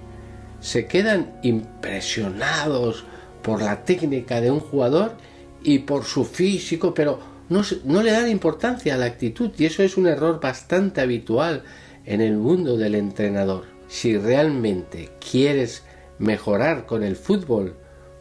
Se 0.61 0.87
quedan 0.87 1.39
impresionados 1.43 3.05
por 3.43 3.61
la 3.61 3.85
técnica 3.85 4.41
de 4.41 4.50
un 4.50 4.61
jugador 4.61 5.17
y 5.62 5.81
por 5.81 6.05
su 6.05 6.25
físico, 6.25 6.95
pero 6.95 7.21
no, 7.50 7.62
no 7.85 8.03
le 8.03 8.12
dan 8.12 8.31
importancia 8.31 8.95
a 8.95 8.99
la 8.99 9.07
actitud 9.07 9.50
y 9.59 9.67
eso 9.67 9.83
es 9.83 9.99
un 9.99 10.07
error 10.07 10.41
bastante 10.41 11.03
habitual 11.03 11.65
en 12.07 12.23
el 12.23 12.37
mundo 12.37 12.79
del 12.79 12.95
entrenador. 12.95 13.79
Si 13.90 14.16
realmente 14.16 15.11
quieres 15.18 15.82
mejorar 16.20 16.87
con 16.87 17.02
el 17.02 17.16
fútbol, 17.16 17.75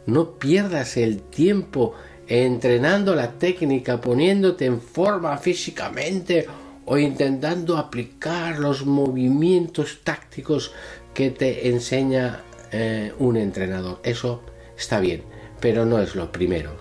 no 0.04 0.32
pierdas 0.32 0.96
el 0.96 1.22
tiempo 1.22 1.94
entrenando 2.26 3.14
la 3.14 3.38
técnica, 3.38 4.00
poniéndote 4.00 4.64
en 4.64 4.80
forma 4.80 5.38
físicamente 5.38 6.48
o 6.86 6.98
intentando 6.98 7.76
aplicar 7.76 8.58
los 8.58 8.84
movimientos 8.84 10.00
tácticos 10.02 10.72
que 11.14 11.30
te 11.30 11.68
enseña 11.68 12.42
eh, 12.72 13.12
un 13.20 13.36
entrenador. 13.36 14.00
Eso 14.02 14.42
está 14.76 14.98
bien, 14.98 15.22
pero 15.60 15.86
no 15.86 16.00
es 16.00 16.16
lo 16.16 16.32
primero. 16.32 16.72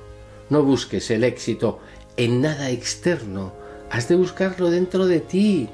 No 0.50 0.64
busques 0.64 1.12
el 1.12 1.24
éxito 1.24 1.80
en 2.18 2.42
nada 2.42 2.72
externo, 2.72 3.54
has 3.92 4.10
de 4.10 4.16
buscarlo 4.16 4.72
dentro 4.72 5.06
de 5.06 5.20
ti, 5.20 5.70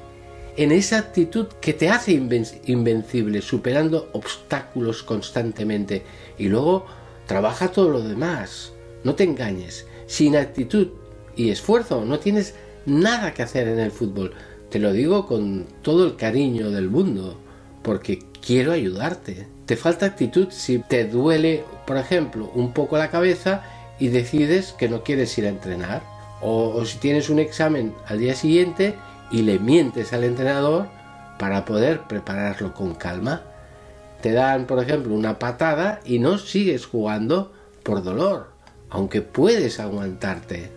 en 0.56 0.72
esa 0.72 0.98
actitud 0.98 1.46
que 1.60 1.72
te 1.72 1.88
hace 1.88 2.12
invencible, 2.12 3.42
superando 3.42 4.08
obstáculos 4.12 5.02
constantemente. 5.02 6.04
Y 6.38 6.48
luego 6.48 6.86
trabaja 7.26 7.68
todo 7.68 7.90
lo 7.90 8.00
demás. 8.00 8.72
No 9.04 9.14
te 9.14 9.24
engañes. 9.24 9.86
Sin 10.06 10.36
actitud 10.36 10.88
y 11.36 11.50
esfuerzo 11.50 12.04
no 12.04 12.18
tienes 12.18 12.54
nada 12.86 13.34
que 13.34 13.42
hacer 13.42 13.68
en 13.68 13.80
el 13.80 13.90
fútbol. 13.90 14.32
Te 14.70 14.78
lo 14.78 14.92
digo 14.92 15.26
con 15.26 15.66
todo 15.82 16.06
el 16.06 16.16
cariño 16.16 16.70
del 16.70 16.88
mundo, 16.88 17.38
porque 17.82 18.18
quiero 18.44 18.72
ayudarte. 18.72 19.46
Te 19.66 19.76
falta 19.76 20.06
actitud 20.06 20.48
si 20.50 20.78
te 20.78 21.06
duele, 21.06 21.64
por 21.86 21.96
ejemplo, 21.96 22.50
un 22.54 22.72
poco 22.72 22.96
la 22.96 23.10
cabeza 23.10 23.62
y 23.98 24.08
decides 24.08 24.72
que 24.72 24.88
no 24.88 25.02
quieres 25.02 25.36
ir 25.38 25.46
a 25.46 25.50
entrenar. 25.50 26.02
O, 26.40 26.84
si 26.84 26.98
tienes 26.98 27.30
un 27.30 27.38
examen 27.38 27.94
al 28.06 28.18
día 28.18 28.34
siguiente 28.34 28.94
y 29.30 29.42
le 29.42 29.58
mientes 29.58 30.12
al 30.12 30.24
entrenador 30.24 30.86
para 31.38 31.64
poder 31.64 32.02
prepararlo 32.02 32.72
con 32.72 32.94
calma. 32.94 33.42
Te 34.22 34.32
dan, 34.32 34.66
por 34.66 34.82
ejemplo, 34.82 35.14
una 35.14 35.38
patada 35.38 36.00
y 36.04 36.18
no 36.18 36.38
sigues 36.38 36.86
jugando 36.86 37.52
por 37.82 38.02
dolor 38.02 38.56
aunque 38.90 39.22
puedes 39.22 39.80
aguantarte. 39.80 40.70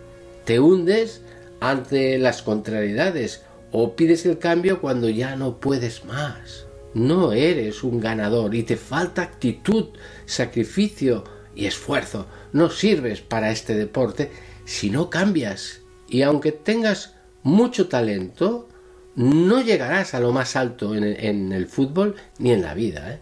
Te 0.44 0.60
hundes 0.60 1.22
ante 1.60 2.18
las 2.18 2.42
contrariedades 2.42 3.42
o 3.72 3.94
pides 3.94 4.26
el 4.26 4.38
cambio 4.38 4.80
cuando 4.80 5.08
ya 5.08 5.36
no 5.36 5.58
puedes 5.58 6.04
más. 6.04 6.66
No 6.92 7.32
eres 7.32 7.84
un 7.84 8.00
ganador 8.00 8.54
y 8.54 8.64
te 8.64 8.76
falta 8.76 9.22
actitud, 9.22 9.90
sacrificio 10.26 11.24
y 11.54 11.66
esfuerzo. 11.66 12.26
No 12.52 12.68
sirves 12.68 13.20
para 13.20 13.52
este 13.52 13.74
deporte 13.74 14.30
si 14.64 14.90
no 14.90 15.08
cambias. 15.08 15.80
Y 16.08 16.22
aunque 16.22 16.50
tengas 16.50 17.14
mucho 17.42 17.88
talento, 17.88 18.68
no 19.16 19.60
llegarás 19.60 20.14
a 20.14 20.20
lo 20.20 20.32
más 20.32 20.56
alto 20.56 20.94
en 20.94 21.52
el, 21.52 21.66
fútbol 21.66 22.16
ni 22.38 22.52
en 22.52 22.62
la 22.62 22.74
vida. 22.74 23.12
¿eh? 23.12 23.20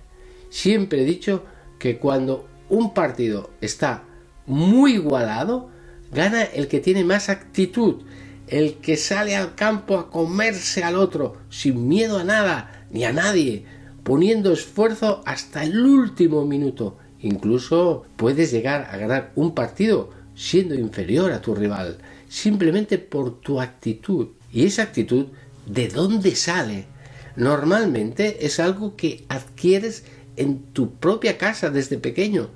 Siempre 0.50 1.02
he 1.02 1.04
dicho 1.04 1.44
que 1.78 1.98
cuando 1.98 2.46
un 2.68 2.94
partido 2.94 3.50
está 3.60 4.04
muy 4.46 4.94
igualado, 4.94 5.70
gana 6.12 6.42
el 6.42 6.68
que 6.68 6.80
tiene 6.80 7.04
más 7.04 7.28
actitud, 7.28 8.02
el 8.46 8.76
que 8.76 8.96
sale 8.96 9.36
al 9.36 9.54
campo 9.54 9.98
a 9.98 10.10
comerse 10.10 10.82
al 10.82 10.96
otro, 10.96 11.36
sin 11.50 11.88
miedo 11.88 12.18
a 12.18 12.24
nada 12.24 12.86
ni 12.90 13.04
a 13.04 13.12
nadie, 13.12 13.64
poniendo 14.02 14.52
esfuerzo 14.52 15.22
hasta 15.26 15.64
el 15.64 15.78
último 15.78 16.44
minuto. 16.44 16.96
Incluso 17.20 18.06
puedes 18.16 18.52
llegar 18.52 18.88
a 18.90 18.96
ganar 18.96 19.32
un 19.34 19.54
partido 19.54 20.10
siendo 20.34 20.74
inferior 20.74 21.32
a 21.32 21.42
tu 21.42 21.54
rival, 21.54 21.98
simplemente 22.28 22.98
por 22.98 23.40
tu 23.40 23.60
actitud. 23.60 24.28
Y 24.52 24.64
esa 24.66 24.82
actitud, 24.82 25.26
¿de 25.66 25.88
dónde 25.88 26.34
sale? 26.34 26.86
Normalmente 27.36 28.46
es 28.46 28.60
algo 28.60 28.96
que 28.96 29.24
adquieres 29.28 30.04
en 30.36 30.62
tu 30.72 30.94
propia 30.94 31.38
casa 31.38 31.70
desde 31.70 31.98
pequeño 31.98 32.50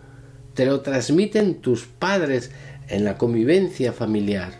te 0.54 0.66
lo 0.66 0.80
transmiten 0.80 1.56
tus 1.56 1.84
padres 1.84 2.50
en 2.88 3.04
la 3.04 3.16
convivencia 3.16 3.92
familiar. 3.92 4.52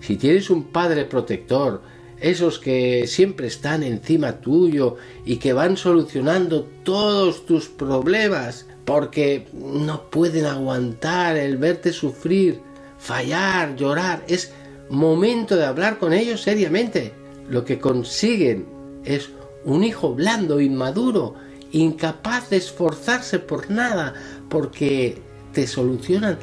Si 0.00 0.16
tienes 0.16 0.50
un 0.50 0.64
padre 0.64 1.04
protector, 1.04 1.82
esos 2.20 2.58
que 2.58 3.06
siempre 3.06 3.46
están 3.46 3.82
encima 3.82 4.40
tuyo 4.40 4.96
y 5.24 5.36
que 5.36 5.52
van 5.52 5.76
solucionando 5.76 6.64
todos 6.82 7.46
tus 7.46 7.68
problemas 7.68 8.66
porque 8.84 9.46
no 9.52 10.10
pueden 10.10 10.46
aguantar 10.46 11.36
el 11.36 11.56
verte 11.56 11.92
sufrir, 11.92 12.60
fallar, 13.04 13.76
llorar, 13.76 14.24
es 14.28 14.50
momento 14.88 15.56
de 15.56 15.66
hablar 15.66 15.98
con 15.98 16.14
ellos 16.14 16.40
seriamente. 16.40 17.12
Lo 17.50 17.64
que 17.64 17.78
consiguen 17.78 18.66
es 19.04 19.28
un 19.66 19.84
hijo 19.84 20.14
blando, 20.14 20.58
inmaduro, 20.58 21.34
incapaz 21.72 22.48
de 22.48 22.56
esforzarse 22.56 23.38
por 23.38 23.70
nada, 23.70 24.14
porque 24.48 25.18
te 25.52 25.66
solucionan 25.66 26.38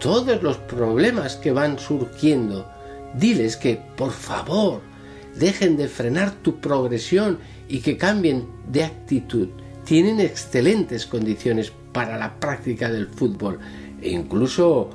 todos 0.00 0.42
los 0.42 0.56
problemas 0.56 1.36
que 1.36 1.52
van 1.52 1.78
surgiendo. 1.78 2.68
Diles 3.14 3.56
que, 3.56 3.80
por 3.96 4.10
favor, 4.10 4.80
dejen 5.36 5.76
de 5.76 5.86
frenar 5.86 6.32
tu 6.42 6.60
progresión 6.60 7.38
y 7.68 7.78
que 7.78 7.96
cambien 7.96 8.48
de 8.68 8.82
actitud. 8.82 9.48
Tienen 9.84 10.18
excelentes 10.18 11.06
condiciones 11.06 11.72
para 11.92 12.18
la 12.18 12.34
práctica 12.40 12.90
del 12.90 13.06
fútbol 13.06 13.60
e 14.02 14.10
incluso 14.10 14.90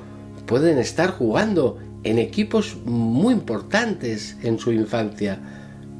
pueden 0.50 0.78
estar 0.78 1.12
jugando 1.12 1.78
en 2.02 2.18
equipos 2.18 2.76
muy 2.84 3.34
importantes 3.34 4.36
en 4.42 4.58
su 4.58 4.72
infancia. 4.72 5.38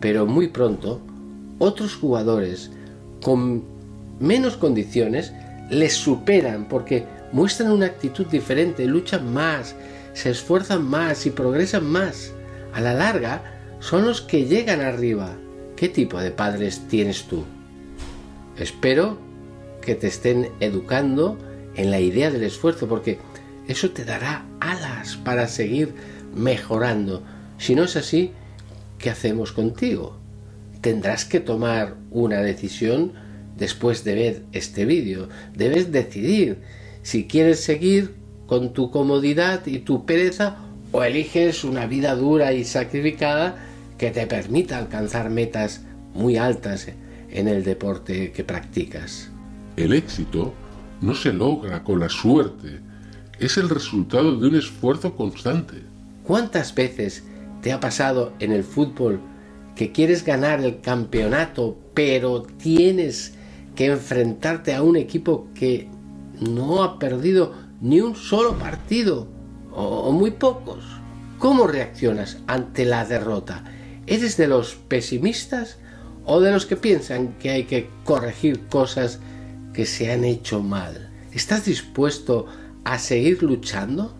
pero 0.00 0.26
muy 0.26 0.48
pronto 0.48 1.00
otros 1.60 1.94
jugadores 1.94 2.72
con 3.22 3.62
menos 4.18 4.56
condiciones 4.56 5.32
les 5.70 5.92
superan 5.92 6.66
porque 6.68 7.04
muestran 7.30 7.70
una 7.70 7.86
actitud 7.86 8.26
diferente, 8.26 8.86
luchan 8.86 9.32
más, 9.32 9.76
se 10.14 10.30
esfuerzan 10.30 10.82
más 10.84 11.26
y 11.26 11.30
progresan 11.30 11.86
más. 11.86 12.32
A 12.72 12.80
la 12.80 12.94
larga 12.94 13.42
son 13.78 14.04
los 14.04 14.20
que 14.20 14.46
llegan 14.46 14.80
arriba. 14.80 15.36
¿Qué 15.76 15.88
tipo 15.88 16.18
de 16.18 16.32
padres 16.32 16.88
tienes 16.88 17.22
tú? 17.24 17.44
Espero 18.56 19.16
que 19.80 19.94
te 19.94 20.08
estén 20.08 20.48
educando 20.58 21.38
en 21.76 21.92
la 21.92 22.00
idea 22.00 22.32
del 22.32 22.42
esfuerzo 22.42 22.88
porque 22.88 23.18
eso 23.70 23.90
te 23.90 24.04
dará 24.04 24.44
alas 24.60 25.16
para 25.16 25.46
seguir 25.48 25.94
mejorando. 26.34 27.22
Si 27.58 27.74
no 27.74 27.84
es 27.84 27.96
así, 27.96 28.32
¿qué 28.98 29.10
hacemos 29.10 29.52
contigo? 29.52 30.18
Tendrás 30.80 31.24
que 31.24 31.40
tomar 31.40 31.96
una 32.10 32.40
decisión 32.40 33.12
después 33.56 34.04
de 34.04 34.14
ver 34.14 34.42
este 34.52 34.84
vídeo. 34.86 35.28
Debes 35.54 35.92
decidir 35.92 36.58
si 37.02 37.26
quieres 37.26 37.60
seguir 37.60 38.14
con 38.46 38.72
tu 38.72 38.90
comodidad 38.90 39.66
y 39.66 39.80
tu 39.80 40.04
pereza 40.04 40.56
o 40.92 41.04
eliges 41.04 41.62
una 41.62 41.86
vida 41.86 42.16
dura 42.16 42.52
y 42.52 42.64
sacrificada 42.64 43.56
que 43.98 44.10
te 44.10 44.26
permita 44.26 44.78
alcanzar 44.78 45.30
metas 45.30 45.82
muy 46.14 46.36
altas 46.36 46.88
en 47.30 47.46
el 47.46 47.62
deporte 47.62 48.32
que 48.32 48.42
practicas. 48.42 49.30
El 49.76 49.92
éxito 49.92 50.52
no 51.00 51.14
se 51.14 51.32
logra 51.32 51.84
con 51.84 52.00
la 52.00 52.08
suerte, 52.08 52.80
es 53.40 53.56
el 53.56 53.70
resultado 53.70 54.36
de 54.36 54.48
un 54.48 54.54
esfuerzo 54.54 55.16
constante. 55.16 55.82
¿Cuántas 56.24 56.74
veces 56.74 57.24
te 57.62 57.72
ha 57.72 57.80
pasado 57.80 58.34
en 58.38 58.52
el 58.52 58.64
fútbol 58.64 59.18
que 59.74 59.92
quieres 59.92 60.24
ganar 60.24 60.60
el 60.60 60.82
campeonato, 60.82 61.78
pero 61.94 62.42
tienes 62.42 63.34
que 63.74 63.86
enfrentarte 63.86 64.74
a 64.74 64.82
un 64.82 64.96
equipo 64.96 65.48
que 65.54 65.88
no 66.38 66.82
ha 66.82 66.98
perdido 66.98 67.54
ni 67.80 68.00
un 68.02 68.14
solo 68.14 68.58
partido, 68.58 69.26
o, 69.72 70.12
muy 70.12 70.32
pocos? 70.32 70.84
¿Cómo 71.38 71.66
reaccionas 71.66 72.38
ante 72.46 72.84
la 72.84 73.06
derrota? 73.06 73.64
¿Eres 74.06 74.36
de 74.36 74.48
los 74.48 74.74
pesimistas 74.74 75.78
o 76.26 76.40
de 76.40 76.52
los 76.52 76.66
que 76.66 76.76
piensan 76.76 77.38
que 77.38 77.48
hay 77.50 77.64
que 77.64 77.88
corregir 78.04 78.66
cosas 78.66 79.18
que 79.72 79.86
se 79.86 80.12
han 80.12 80.24
hecho 80.24 80.62
mal? 80.62 81.08
¿Estás 81.32 81.64
dispuesto 81.64 82.46
a 82.46 82.59
seguir 82.98 83.42
luchando? 83.42 84.14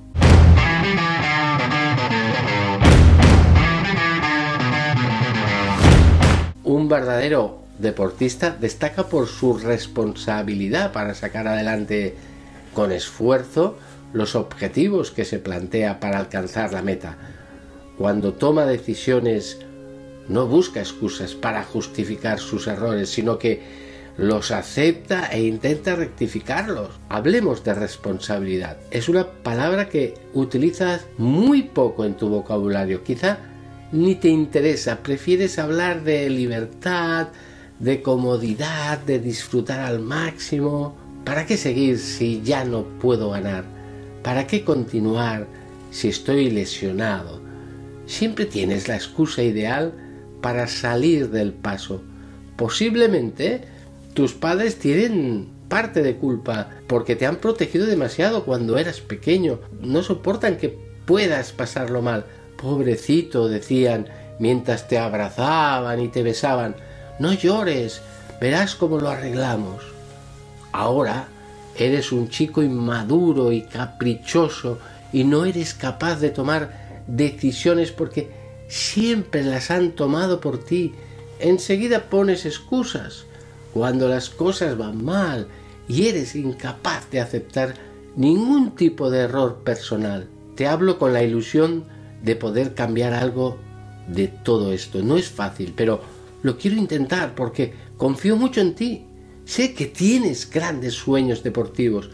Un 6.64 6.88
verdadero 6.88 7.60
deportista 7.78 8.50
destaca 8.50 9.08
por 9.08 9.26
su 9.26 9.58
responsabilidad 9.58 10.92
para 10.92 11.14
sacar 11.14 11.48
adelante 11.48 12.14
con 12.74 12.92
esfuerzo 12.92 13.78
los 14.12 14.34
objetivos 14.34 15.10
que 15.10 15.24
se 15.24 15.38
plantea 15.38 16.00
para 16.00 16.18
alcanzar 16.18 16.72
la 16.72 16.82
meta. 16.82 17.16
Cuando 17.98 18.34
toma 18.34 18.66
decisiones 18.66 19.58
no 20.28 20.46
busca 20.46 20.80
excusas 20.80 21.34
para 21.34 21.64
justificar 21.64 22.38
sus 22.38 22.66
errores, 22.66 23.10
sino 23.10 23.38
que 23.38 23.89
los 24.16 24.50
acepta 24.50 25.26
e 25.32 25.42
intenta 25.42 25.96
rectificarlos. 25.96 26.90
Hablemos 27.08 27.64
de 27.64 27.74
responsabilidad. 27.74 28.76
Es 28.90 29.08
una 29.08 29.26
palabra 29.26 29.88
que 29.88 30.14
utilizas 30.34 31.06
muy 31.16 31.62
poco 31.62 32.04
en 32.04 32.14
tu 32.14 32.28
vocabulario. 32.28 33.02
Quizá 33.02 33.38
ni 33.92 34.14
te 34.14 34.28
interesa. 34.28 35.02
Prefieres 35.02 35.58
hablar 35.58 36.04
de 36.04 36.28
libertad, 36.30 37.28
de 37.78 38.02
comodidad, 38.02 38.98
de 38.98 39.18
disfrutar 39.18 39.80
al 39.80 40.00
máximo. 40.00 40.96
¿Para 41.24 41.46
qué 41.46 41.56
seguir 41.56 41.98
si 41.98 42.42
ya 42.42 42.64
no 42.64 42.84
puedo 42.98 43.30
ganar? 43.30 43.64
¿Para 44.22 44.46
qué 44.46 44.64
continuar 44.64 45.46
si 45.90 46.08
estoy 46.08 46.50
lesionado? 46.50 47.40
Siempre 48.06 48.44
tienes 48.44 48.88
la 48.88 48.96
excusa 48.96 49.42
ideal 49.42 49.94
para 50.40 50.66
salir 50.66 51.30
del 51.30 51.52
paso. 51.52 52.02
Posiblemente 52.56 53.64
tus 54.20 54.34
padres 54.34 54.78
tienen 54.78 55.48
parte 55.70 56.02
de 56.02 56.18
culpa 56.18 56.68
porque 56.88 57.16
te 57.16 57.24
han 57.24 57.36
protegido 57.36 57.86
demasiado 57.86 58.44
cuando 58.44 58.76
eras 58.76 59.00
pequeño. 59.00 59.60
No 59.80 60.02
soportan 60.02 60.58
que 60.58 60.78
puedas 61.06 61.52
pasarlo 61.52 62.02
mal. 62.02 62.26
Pobrecito, 62.58 63.48
decían 63.48 64.08
mientras 64.38 64.88
te 64.88 64.98
abrazaban 64.98 66.00
y 66.00 66.08
te 66.08 66.22
besaban. 66.22 66.76
No 67.18 67.32
llores, 67.32 68.02
verás 68.42 68.74
cómo 68.74 69.00
lo 69.00 69.08
arreglamos. 69.08 69.84
Ahora 70.70 71.28
eres 71.74 72.12
un 72.12 72.28
chico 72.28 72.62
inmaduro 72.62 73.52
y 73.52 73.62
caprichoso 73.62 74.80
y 75.14 75.24
no 75.24 75.46
eres 75.46 75.72
capaz 75.72 76.16
de 76.16 76.28
tomar 76.28 77.04
decisiones 77.06 77.90
porque 77.90 78.28
siempre 78.68 79.44
las 79.44 79.70
han 79.70 79.92
tomado 79.92 80.42
por 80.42 80.62
ti. 80.62 80.94
Enseguida 81.38 82.10
pones 82.10 82.44
excusas 82.44 83.24
cuando 83.72 84.08
las 84.08 84.30
cosas 84.30 84.76
van 84.76 85.04
mal 85.04 85.48
y 85.88 86.06
eres 86.08 86.34
incapaz 86.34 87.10
de 87.10 87.20
aceptar 87.20 87.74
ningún 88.16 88.74
tipo 88.74 89.10
de 89.10 89.20
error 89.20 89.62
personal. 89.64 90.28
Te 90.56 90.66
hablo 90.66 90.98
con 90.98 91.12
la 91.12 91.22
ilusión 91.22 91.84
de 92.22 92.36
poder 92.36 92.74
cambiar 92.74 93.14
algo 93.14 93.58
de 94.06 94.28
todo 94.28 94.72
esto. 94.72 95.02
No 95.02 95.16
es 95.16 95.28
fácil, 95.28 95.72
pero 95.76 96.00
lo 96.42 96.58
quiero 96.58 96.76
intentar 96.76 97.34
porque 97.34 97.74
confío 97.96 98.36
mucho 98.36 98.60
en 98.60 98.74
ti. 98.74 99.04
Sé 99.44 99.74
que 99.74 99.86
tienes 99.86 100.48
grandes 100.48 100.94
sueños 100.94 101.42
deportivos, 101.42 102.10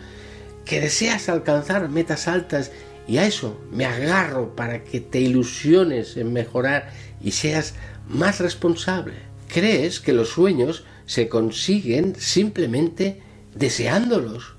que 0.65 0.81
deseas 0.81 1.29
alcanzar 1.29 1.89
metas 1.89 2.29
altas 2.29 2.71
y 3.09 3.19
a 3.19 3.27
eso 3.27 3.61
me 3.71 3.85
agarro 3.85 4.57
para 4.57 4.83
que 4.85 5.01
te 5.01 5.21
ilusiones 5.21 6.17
en 6.17 6.33
mejorar 6.33 6.91
y 7.23 7.33
seas 7.33 7.75
más 8.09 8.41
responsable. 8.41 9.15
Crees 9.49 10.01
que 10.01 10.13
los 10.13 10.31
sueños 10.31 10.85
se 11.07 11.29
consiguen 11.29 12.15
simplemente 12.17 13.23
deseándolos. 13.55 14.55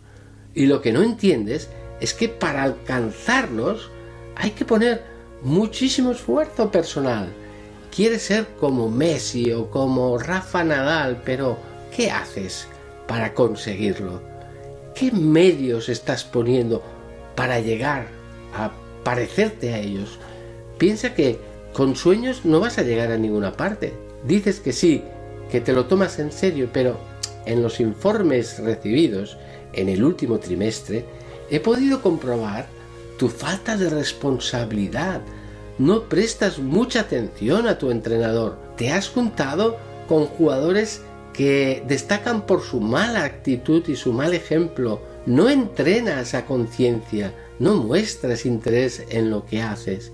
Y 0.56 0.66
lo 0.66 0.82
que 0.82 0.92
no 0.92 1.04
entiendes 1.04 1.70
es 2.00 2.14
que 2.14 2.30
para 2.30 2.64
alcanzarlos 2.64 3.92
hay 4.36 4.52
que 4.52 4.66
poner 4.66 5.04
muchísimo 5.44 6.12
esfuerzo 6.12 6.72
personal. 6.72 7.28
Quieres 7.96 8.24
ser 8.24 8.48
como 8.60 8.90
Messi 8.90 9.52
o 9.52 9.70
como 9.70 10.18
Rafa 10.18 10.64
Nadal, 10.64 11.22
pero 11.24 11.58
¿qué 11.96 12.12
haces 12.12 12.68
para 13.08 13.34
conseguirlo? 13.34 14.22
¿Qué 14.96 15.12
medios 15.12 15.90
estás 15.90 16.24
poniendo 16.24 16.84
para 17.36 17.60
llegar 17.60 18.08
a 18.56 18.72
parecerte 19.04 19.74
a 19.74 19.80
ellos? 19.80 20.20
Piensa 20.78 21.14
que 21.14 21.40
con 21.74 21.96
sueños 21.96 22.46
no 22.46 22.60
vas 22.60 22.78
a 22.78 22.84
llegar 22.84 23.12
a 23.12 23.18
ninguna 23.18 23.54
parte. 23.54 23.94
Dices 24.26 24.60
que 24.60 24.74
sí, 24.74 25.04
que 25.52 25.62
te 25.62 25.74
lo 25.74 25.86
tomas 25.86 26.20
en 26.20 26.32
serio, 26.32 26.70
pero 26.72 26.98
en 27.46 27.62
los 27.64 27.80
informes 27.80 28.60
recibidos 28.60 29.38
en 29.74 29.90
el 29.90 30.04
último 30.04 30.40
trimestre 30.40 31.06
he 31.50 31.60
podido 31.60 32.02
comprobar 32.02 32.68
tu 33.18 33.30
falta 33.30 33.78
de 33.78 33.90
responsabilidad. 33.90 35.22
No 35.80 36.04
prestas 36.04 36.60
mucha 36.60 37.02
atención 37.02 37.68
a 37.68 37.78
tu 37.78 37.92
entrenador. 37.92 38.58
Te 38.76 38.92
has 38.92 39.10
juntado 39.10 39.78
con 40.08 40.26
jugadores 40.26 41.02
que 41.34 41.84
destacan 41.88 42.46
por 42.46 42.62
su 42.62 42.80
mala 42.80 43.24
actitud 43.24 43.88
y 43.88 43.96
su 43.96 44.12
mal 44.12 44.34
ejemplo. 44.34 45.02
No 45.26 45.50
entrenas 45.50 46.34
a 46.34 46.46
conciencia, 46.46 47.34
no 47.60 47.76
muestras 47.76 48.46
interés 48.46 49.04
en 49.10 49.30
lo 49.30 49.46
que 49.46 49.62
haces. 49.62 50.12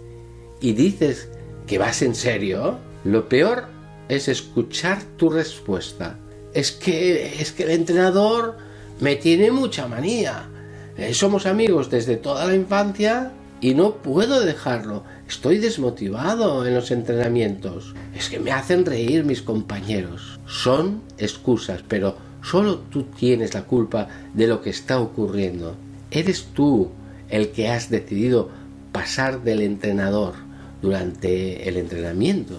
Y 0.60 0.74
dices 0.74 1.30
que 1.66 1.78
vas 1.78 2.02
en 2.02 2.16
serio. 2.16 2.78
Lo 3.06 3.28
peor 3.30 3.66
es 4.10 4.28
escuchar 4.28 5.04
tu 5.18 5.30
respuesta. 5.30 6.18
Es 6.54 6.72
que, 6.72 7.42
es 7.42 7.52
que 7.52 7.64
el 7.64 7.72
entrenador 7.72 8.58
me 9.00 9.16
tiene 9.16 9.52
mucha 9.52 9.88
manía. 9.88 10.50
Eh, 10.98 11.14
somos 11.14 11.46
amigos 11.46 11.90
desde 11.90 12.18
toda 12.18 12.46
la 12.46 12.56
infancia 12.56 13.32
y 13.60 13.74
no 13.74 13.96
puedo 13.96 14.42
dejarlo. 14.42 15.04
Estoy 15.28 15.58
desmotivado 15.58 16.66
en 16.68 16.76
los 16.76 16.92
entrenamientos. 16.92 17.96
Es 18.16 18.30
que 18.30 18.40
me 18.40 18.52
hacen 18.52 18.86
reír 18.86 19.24
mis 19.24 19.42
compañeros. 19.42 20.40
Son 20.46 21.02
excusas, 21.18 21.82
pero 21.88 22.18
solo 22.44 22.80
tú 22.80 23.04
tienes 23.04 23.54
la 23.54 23.64
culpa 23.64 24.10
de 24.34 24.48
lo 24.48 24.62
que 24.62 24.70
está 24.70 25.00
ocurriendo. 25.00 25.76
Eres 26.12 26.48
tú 26.54 26.92
el 27.30 27.50
que 27.50 27.70
has 27.70 27.90
decidido 27.90 28.50
pasar 28.92 29.44
del 29.44 29.62
entrenador 29.62 30.34
durante 30.82 31.68
el 31.68 31.78
entrenamiento. 31.78 32.58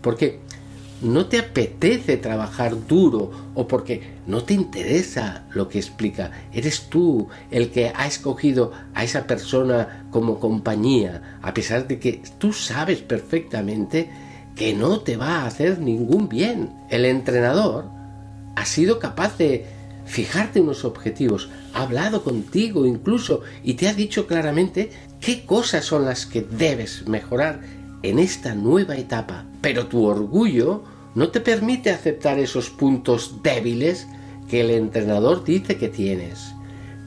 Porque 0.00 0.40
no 1.02 1.26
te 1.26 1.38
apetece 1.38 2.16
trabajar 2.16 2.86
duro 2.86 3.30
o 3.54 3.68
porque 3.68 4.16
no 4.26 4.42
te 4.44 4.54
interesa 4.54 5.44
lo 5.52 5.68
que 5.68 5.78
explica. 5.78 6.30
Eres 6.52 6.88
tú 6.88 7.28
el 7.50 7.70
que 7.70 7.92
ha 7.94 8.06
escogido 8.06 8.72
a 8.94 9.04
esa 9.04 9.26
persona 9.26 10.06
como 10.10 10.40
compañía, 10.40 11.38
a 11.42 11.52
pesar 11.52 11.86
de 11.86 11.98
que 11.98 12.22
tú 12.38 12.52
sabes 12.52 13.00
perfectamente 13.00 14.10
que 14.54 14.74
no 14.74 15.00
te 15.00 15.16
va 15.16 15.42
a 15.42 15.46
hacer 15.46 15.78
ningún 15.78 16.28
bien. 16.28 16.70
El 16.88 17.04
entrenador 17.04 17.84
ha 18.54 18.64
sido 18.64 18.98
capaz 18.98 19.36
de 19.36 19.66
fijarte 20.06 20.60
unos 20.60 20.84
objetivos, 20.84 21.50
ha 21.74 21.82
hablado 21.82 22.22
contigo 22.22 22.86
incluso 22.86 23.42
y 23.62 23.74
te 23.74 23.88
ha 23.88 23.92
dicho 23.92 24.26
claramente 24.26 24.90
qué 25.20 25.44
cosas 25.44 25.84
son 25.84 26.04
las 26.04 26.26
que 26.26 26.42
debes 26.42 27.06
mejorar 27.06 27.60
en 28.02 28.18
esta 28.18 28.54
nueva 28.54 28.96
etapa. 28.96 29.46
Pero 29.60 29.86
tu 29.86 30.04
orgullo 30.04 30.82
no 31.14 31.28
te 31.28 31.40
permite 31.40 31.90
aceptar 31.90 32.38
esos 32.38 32.70
puntos 32.70 33.42
débiles 33.42 34.06
que 34.48 34.60
el 34.60 34.70
entrenador 34.70 35.44
dice 35.44 35.76
que 35.76 35.88
tienes. 35.88 36.52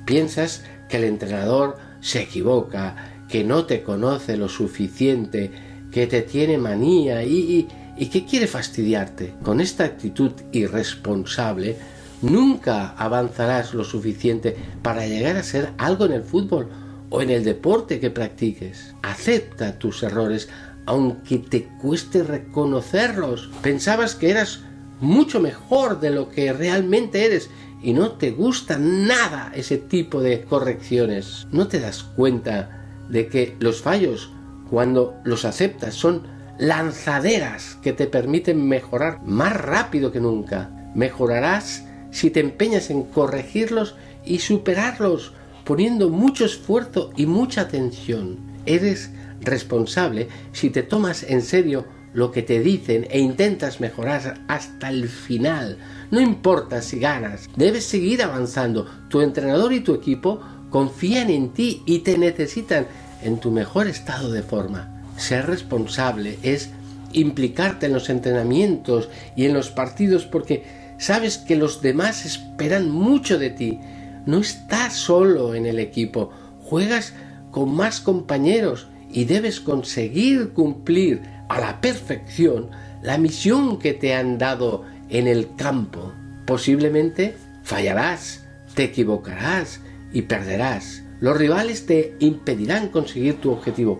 Piensas 0.05 0.63
que 0.89 0.97
el 0.97 1.03
entrenador 1.03 1.77
se 2.01 2.21
equivoca, 2.21 2.95
que 3.29 3.43
no 3.43 3.65
te 3.65 3.83
conoce 3.83 4.35
lo 4.35 4.49
suficiente, 4.49 5.51
que 5.91 6.07
te 6.07 6.21
tiene 6.21 6.57
manía 6.57 7.23
y, 7.23 7.67
que 8.11 8.25
quiere 8.25 8.47
fastidiarte. 8.47 9.35
Con 9.43 9.61
esta 9.61 9.83
actitud 9.83 10.31
irresponsable, 10.51 11.77
nunca 12.21 12.89
avanzarás 12.97 13.73
lo 13.73 13.83
suficiente 13.83 14.55
para 14.81 15.05
llegar 15.05 15.37
a 15.37 15.43
ser 15.43 15.71
algo 15.77 16.05
en 16.05 16.13
el 16.13 16.23
fútbol 16.23 16.69
o 17.09 17.21
en 17.21 17.29
el 17.29 17.43
deporte 17.43 17.99
que 17.99 18.09
practiques. 18.09 18.95
Acepta 19.01 19.77
tus 19.77 20.03
errores, 20.03 20.49
aunque 20.89 21.37
te 21.37 21.65
cueste 21.79 22.23
reconocerlos. 22.23 23.51
Pensabas 23.61 24.15
que 24.15 24.31
eras 24.31 24.61
mucho 24.99 25.39
mejor 25.39 25.99
de 25.99 26.09
lo 26.09 26.29
que 26.29 26.51
realmente 26.51 27.25
eres 27.25 27.51
y 27.83 27.93
no 27.93 28.13
te 28.13 28.31
gusta 28.31 28.79
nada 28.79 29.51
ese 29.53 29.77
tipo 29.77 30.19
de 30.19 30.41
correcciones. 30.45 31.47
No 31.51 31.67
te 31.67 31.79
das 31.79 32.01
cuenta 32.01 33.05
de 33.07 33.27
que 33.27 33.55
los 33.59 33.83
fallos, 33.83 34.31
cuando 34.71 35.13
los 35.23 35.45
aceptas, 35.45 35.93
son 35.93 36.23
lanzaderas 36.57 37.77
que 37.83 37.93
te 37.93 38.07
permiten 38.07 38.67
mejorar 38.67 39.21
más 39.23 39.55
rápido 39.61 40.11
que 40.11 40.19
nunca. 40.19 40.71
Mejorarás 40.95 41.85
si 42.09 42.31
te 42.31 42.39
empeñas 42.39 42.89
en 42.89 43.03
corregirlos 43.03 43.93
y 44.25 44.39
superarlos, 44.39 45.33
poniendo 45.65 46.09
mucho 46.09 46.45
esfuerzo 46.45 47.11
y 47.15 47.27
mucha 47.27 47.61
atención. 47.61 48.39
Eres 48.65 49.11
responsable 49.41 50.27
si 50.51 50.69
te 50.69 50.83
tomas 50.83 51.23
en 51.23 51.41
serio 51.41 51.85
lo 52.13 52.31
que 52.31 52.41
te 52.41 52.59
dicen 52.59 53.07
e 53.09 53.19
intentas 53.19 53.79
mejorar 53.79 54.41
hasta 54.47 54.89
el 54.89 55.07
final. 55.07 55.77
No 56.11 56.19
importa 56.19 56.81
si 56.81 56.99
ganas, 56.99 57.47
debes 57.55 57.85
seguir 57.85 58.23
avanzando. 58.23 58.87
Tu 59.09 59.21
entrenador 59.21 59.73
y 59.73 59.81
tu 59.81 59.93
equipo 59.93 60.41
confían 60.69 61.29
en 61.29 61.49
ti 61.49 61.83
y 61.85 61.99
te 61.99 62.17
necesitan 62.17 62.87
en 63.21 63.39
tu 63.39 63.51
mejor 63.51 63.87
estado 63.87 64.31
de 64.31 64.41
forma. 64.41 65.03
Ser 65.17 65.45
responsable 65.47 66.39
es 66.41 66.71
implicarte 67.11 67.87
en 67.87 67.93
los 67.93 68.09
entrenamientos 68.09 69.09
y 69.35 69.45
en 69.45 69.53
los 69.53 69.69
partidos 69.69 70.25
porque 70.25 70.63
sabes 70.97 71.37
que 71.37 71.55
los 71.55 71.81
demás 71.81 72.25
esperan 72.25 72.89
mucho 72.89 73.37
de 73.37 73.49
ti. 73.49 73.79
No 74.25 74.39
estás 74.39 74.93
solo 74.93 75.55
en 75.55 75.65
el 75.65 75.79
equipo, 75.79 76.31
juegas 76.63 77.13
con 77.51 77.73
más 77.73 77.99
compañeros 77.99 78.87
y 79.11 79.25
debes 79.25 79.59
conseguir 79.59 80.49
cumplir 80.49 81.21
a 81.49 81.59
la 81.59 81.81
perfección 81.81 82.69
la 83.01 83.17
misión 83.17 83.79
que 83.79 83.93
te 83.93 84.13
han 84.13 84.37
dado 84.37 84.85
en 85.09 85.27
el 85.27 85.55
campo. 85.55 86.13
Posiblemente 86.45 87.35
fallarás, 87.63 88.45
te 88.75 88.85
equivocarás 88.85 89.81
y 90.13 90.23
perderás. 90.23 91.03
Los 91.19 91.37
rivales 91.37 91.85
te 91.85 92.15
impedirán 92.19 92.89
conseguir 92.89 93.35
tu 93.41 93.51
objetivo, 93.51 93.99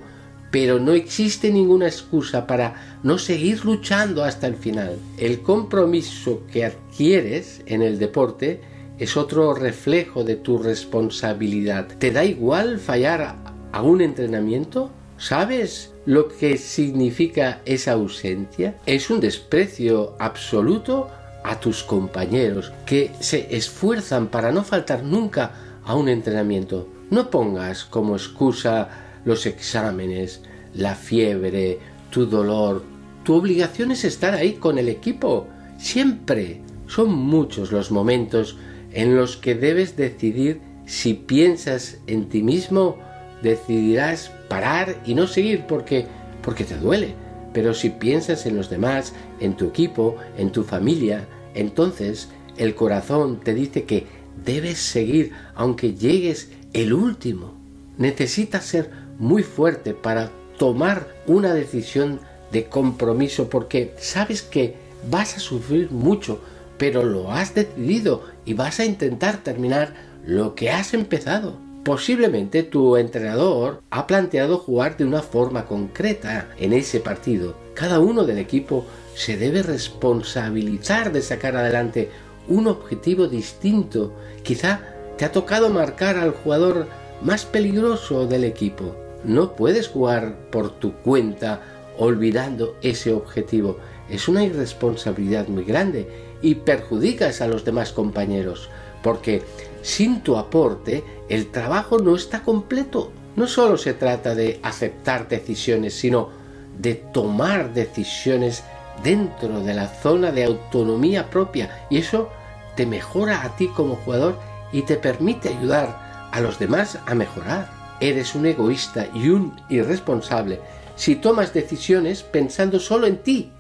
pero 0.52 0.80
no 0.80 0.94
existe 0.94 1.52
ninguna 1.52 1.88
excusa 1.88 2.48
para 2.48 3.00
no 3.04 3.18
seguir 3.18 3.66
luchando 3.66 4.24
hasta 4.24 4.48
el 4.48 4.56
final. 4.56 4.98
El 5.18 5.42
compromiso 5.42 6.44
que 6.52 6.66
adquieres 6.66 7.62
en 7.66 7.82
el 7.82 8.00
deporte 8.00 8.62
es 8.98 9.16
otro 9.16 9.54
reflejo 9.54 10.24
de 10.24 10.36
tu 10.36 10.58
responsabilidad. 10.58 11.88
¿Te 12.00 12.12
da 12.12 12.26
igual 12.26 12.80
fallar 12.80 13.36
a 13.72 13.82
un 13.82 14.02
entrenamiento? 14.02 14.92
¿Sabes 15.20 15.92
lo 16.06 16.30
que 16.30 16.58
significa 16.58 17.62
esa 17.66 17.92
ausencia? 17.92 18.78
Es 18.86 19.10
un 19.10 19.20
desprecio 19.20 20.16
absoluto 20.18 21.10
a 21.44 21.60
tus 21.60 21.84
compañeros 21.84 22.72
que 22.86 23.12
se 23.20 23.54
esfuerzan 23.54 24.28
para 24.28 24.54
no 24.54 24.64
faltar 24.64 25.04
nunca 25.04 25.52
a 25.84 25.96
un 25.96 26.08
entrenamiento. 26.08 26.88
No 27.10 27.30
pongas 27.30 27.84
como 27.84 28.16
excusa 28.16 28.90
los 29.26 29.46
exámenes, 29.46 30.42
la 30.74 30.96
fiebre, 30.96 31.80
tu 32.12 32.26
dolor. 32.26 32.84
Tu 33.26 33.34
obligación 33.36 33.92
es 33.92 34.06
estar 34.06 34.34
ahí 34.34 34.54
con 34.54 34.78
el 34.78 34.88
equipo, 34.88 35.48
siempre. 35.78 36.62
Son 36.88 37.12
muchos 37.12 37.74
los 37.74 37.92
momentos 37.92 38.56
en 38.94 39.18
los 39.18 39.36
que 39.36 39.54
debes 39.54 39.98
decidir 39.98 40.62
si 40.86 41.14
piensas 41.14 41.98
en 42.08 42.30
ti 42.30 42.42
mismo, 42.42 42.98
decidirás 43.44 44.32
parar 44.50 44.98
y 45.06 45.14
no 45.16 45.28
seguir 45.28 45.66
porque 45.68 46.08
porque 46.42 46.64
te 46.64 46.78
duele. 46.78 47.14
Pero 47.54 47.74
si 47.74 47.90
piensas 47.90 48.46
en 48.46 48.56
los 48.56 48.70
demás, 48.70 49.14
en 49.40 49.56
tu 49.56 49.68
equipo, 49.68 50.16
en 50.38 50.52
tu 50.52 50.64
familia, 50.64 51.28
entonces 51.54 52.30
el 52.58 52.76
corazón 52.76 53.40
te 53.40 53.54
dice 53.54 53.84
que 53.84 54.08
debes 54.46 54.78
seguir 54.78 55.32
aunque 55.56 55.94
llegues 55.94 56.50
el 56.74 56.94
último. 56.94 57.54
Necesitas 57.98 58.66
ser 58.66 58.92
muy 59.18 59.44
fuerte 59.44 59.94
para 59.94 60.32
tomar 60.58 61.08
una 61.28 61.54
decisión 61.54 62.20
de 62.52 62.66
compromiso 62.66 63.50
porque 63.50 63.94
sabes 63.98 64.42
que 64.42 64.76
vas 65.10 65.36
a 65.36 65.40
sufrir 65.40 65.92
mucho, 65.92 66.42
pero 66.78 67.04
lo 67.04 67.32
has 67.32 67.56
decidido 67.56 68.24
y 68.46 68.54
vas 68.54 68.80
a 68.80 68.86
intentar 68.86 69.38
terminar 69.38 69.94
lo 70.26 70.56
que 70.56 70.70
has 70.70 70.94
empezado. 70.94 71.69
Posiblemente 71.84 72.64
tu 72.64 72.98
entrenador 72.98 73.82
ha 73.90 74.06
planteado 74.06 74.58
jugar 74.58 74.98
de 74.98 75.06
una 75.06 75.22
forma 75.22 75.66
concreta 75.66 76.50
en 76.58 76.74
ese 76.74 77.00
partido. 77.00 77.56
Cada 77.74 78.00
uno 78.00 78.26
del 78.26 78.38
equipo 78.38 78.86
se 79.16 79.38
debe 79.38 79.64
responsabilizar 79.64 81.12
de 81.14 81.22
sacar 81.22 81.56
adelante 81.56 82.10
un 82.50 82.68
objetivo 82.68 83.28
distinto. 83.28 84.14
Quizá 84.44 84.82
te 85.18 85.26
ha 85.26 85.32
tocado 85.32 85.70
marcar 85.70 86.18
al 86.18 86.32
jugador 86.32 86.88
más 87.22 87.46
peligroso 87.46 88.28
del 88.28 88.44
equipo. 88.44 88.96
No 89.24 89.56
puedes 89.56 89.88
jugar 89.88 90.50
por 90.52 90.72
tu 90.72 90.94
cuenta 90.94 91.62
olvidando 91.98 92.76
ese 92.82 93.14
objetivo. 93.14 93.78
Es 94.10 94.28
una 94.28 94.44
irresponsabilidad 94.44 95.48
muy 95.48 95.64
grande 95.64 96.08
y 96.42 96.56
perjudicas 96.56 97.42
a 97.42 97.48
los 97.48 97.66
demás 97.66 97.92
compañeros, 97.92 98.70
porque 99.04 99.44
sin 99.82 100.22
tu 100.22 100.38
aporte 100.38 101.04
el 101.30 101.52
trabajo 101.52 102.00
no 102.00 102.16
está 102.16 102.42
completo. 102.42 103.12
No 103.36 103.48
solo 103.48 103.78
se 103.78 103.94
trata 103.94 104.36
de 104.36 104.60
aceptar 104.64 105.28
decisiones, 105.28 105.94
sino 105.94 106.30
de 106.78 106.96
tomar 106.96 107.74
decisiones 107.74 108.64
dentro 109.04 109.62
de 109.62 109.74
la 109.74 109.88
zona 109.88 110.32
de 110.32 110.44
autonomía 110.44 111.30
propia 111.30 111.86
y 111.90 111.98
eso 111.98 112.30
te 112.76 112.86
mejora 112.86 113.44
a 113.44 113.56
ti 113.56 113.68
como 113.68 113.96
jugador 113.98 114.38
y 114.72 114.82
te 114.84 114.96
permite 114.96 115.50
ayudar 115.50 116.30
a 116.32 116.42
los 116.42 116.60
demás 116.60 116.98
a 117.06 117.16
mejorar. 117.16 117.70
Eres 118.00 118.36
un 118.36 118.46
egoísta 118.46 119.08
y 119.14 119.30
un 119.30 119.60
irresponsable 119.70 120.60
si 120.96 121.16
tomas 121.16 121.54
decisiones 121.54 122.24
pensando 122.24 122.80
solo 122.80 123.08
en 123.08 123.18
ti 123.18 123.52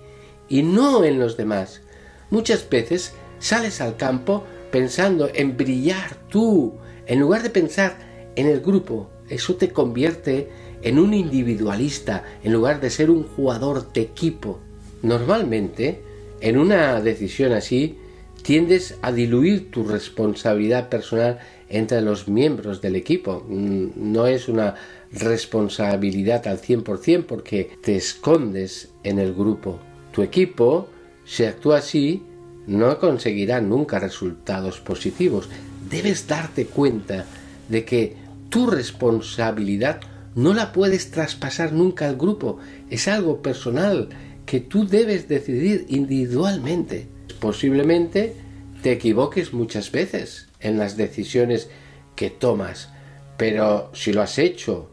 y 0.49 0.63
no 0.63 1.03
en 1.03 1.19
los 1.19 1.38
demás. 1.38 1.82
Muchas 2.29 2.69
veces 2.69 3.13
sales 3.39 3.82
al 3.82 3.95
campo 3.95 4.43
pensando 4.71 5.29
en 5.34 5.58
brillar 5.58 6.15
tú, 6.29 6.73
en 7.05 7.19
lugar 7.19 7.43
de 7.43 7.49
pensar 7.49 7.97
en 8.36 8.47
el 8.47 8.62
grupo. 8.62 9.10
Eso 9.29 9.55
te 9.55 9.69
convierte 9.69 10.49
en 10.82 10.99
un 10.99 11.13
individualista 11.13 12.23
en 12.43 12.53
lugar 12.53 12.79
de 12.79 12.89
ser 12.89 13.10
un 13.10 13.23
jugador 13.23 13.91
de 13.93 14.01
equipo. 14.01 14.60
Normalmente, 15.01 16.01
en 16.41 16.58
una 16.58 17.01
decisión 17.01 17.53
así, 17.53 17.97
tiendes 18.41 18.97
a 19.01 19.12
diluir 19.12 19.71
tu 19.71 19.84
responsabilidad 19.84 20.89
personal 20.89 21.39
entre 21.69 22.01
los 22.01 22.27
miembros 22.27 22.82
del 22.82 22.95
equipo. 22.95 23.45
Mm, 23.47 23.89
no 23.95 24.27
es 24.27 24.47
una 24.47 24.75
responsabilidad 25.12 26.47
al 26.47 26.60
100% 26.60 27.25
porque 27.25 27.71
te 27.82 27.95
escondes 27.95 28.89
en 29.03 29.19
el 29.19 29.34
grupo. 29.34 29.79
Tu 30.12 30.21
equipo, 30.21 30.88
si 31.25 31.43
actúa 31.43 31.77
así, 31.77 32.23
no 32.69 32.99
conseguirá 32.99 33.60
nunca 33.62 33.99
resultados 33.99 34.79
positivos. 34.79 35.49
Debes 35.89 36.27
darte 36.27 36.65
cuenta 36.65 37.25
de 37.67 37.84
que 37.84 38.15
tu 38.49 38.67
responsabilidad 38.67 40.01
no 40.36 40.53
la 40.53 40.71
puedes 40.71 41.12
traspasar 41.12 41.73
nunca 41.73 42.08
al 42.08 42.15
grupo. 42.15 42.60
Es 42.89 43.08
algo 43.08 43.41
personal 43.41 44.10
que 44.45 44.60
tú 44.60 44.88
debes 44.88 45.27
decidir 45.27 45.86
individualmente. 45.89 47.08
Posiblemente 47.39 48.36
te 48.84 48.91
equivoques 48.91 49.53
muchas 49.53 49.91
veces 49.91 50.47
en 50.60 50.77
las 50.77 50.95
decisiones 50.95 51.69
que 52.15 52.29
tomas, 52.29 52.89
pero 53.38 53.89
si 53.93 54.13
lo 54.13 54.21
has 54.21 54.38
hecho, 54.38 54.91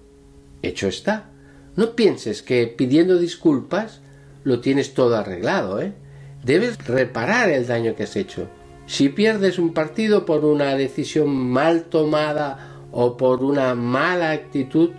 hecho 0.62 0.88
está. 0.88 1.30
No 1.76 1.94
pienses 1.94 2.42
que 2.42 2.66
pidiendo 2.68 3.18
disculpas 3.18 4.00
lo 4.44 4.60
tienes 4.60 4.94
todo 4.94 5.16
arreglado, 5.16 5.82
¿eh? 5.82 5.92
Debes 6.44 6.78
reparar 6.86 7.50
el 7.50 7.66
daño 7.66 7.94
que 7.94 8.04
has 8.04 8.16
hecho. 8.16 8.48
Si 8.86 9.08
pierdes 9.08 9.58
un 9.58 9.74
partido 9.74 10.24
por 10.24 10.44
una 10.44 10.76
decisión 10.76 11.28
mal 11.28 11.84
tomada 11.84 12.76
o 12.92 13.16
por 13.16 13.42
una 13.42 13.74
mala 13.74 14.30
actitud, 14.30 14.90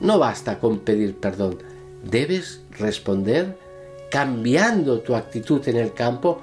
no 0.00 0.18
basta 0.18 0.58
con 0.58 0.80
pedir 0.80 1.16
perdón. 1.16 1.58
Debes 2.02 2.62
responder 2.78 3.56
cambiando 4.10 5.00
tu 5.00 5.14
actitud 5.14 5.66
en 5.68 5.76
el 5.76 5.94
campo 5.94 6.40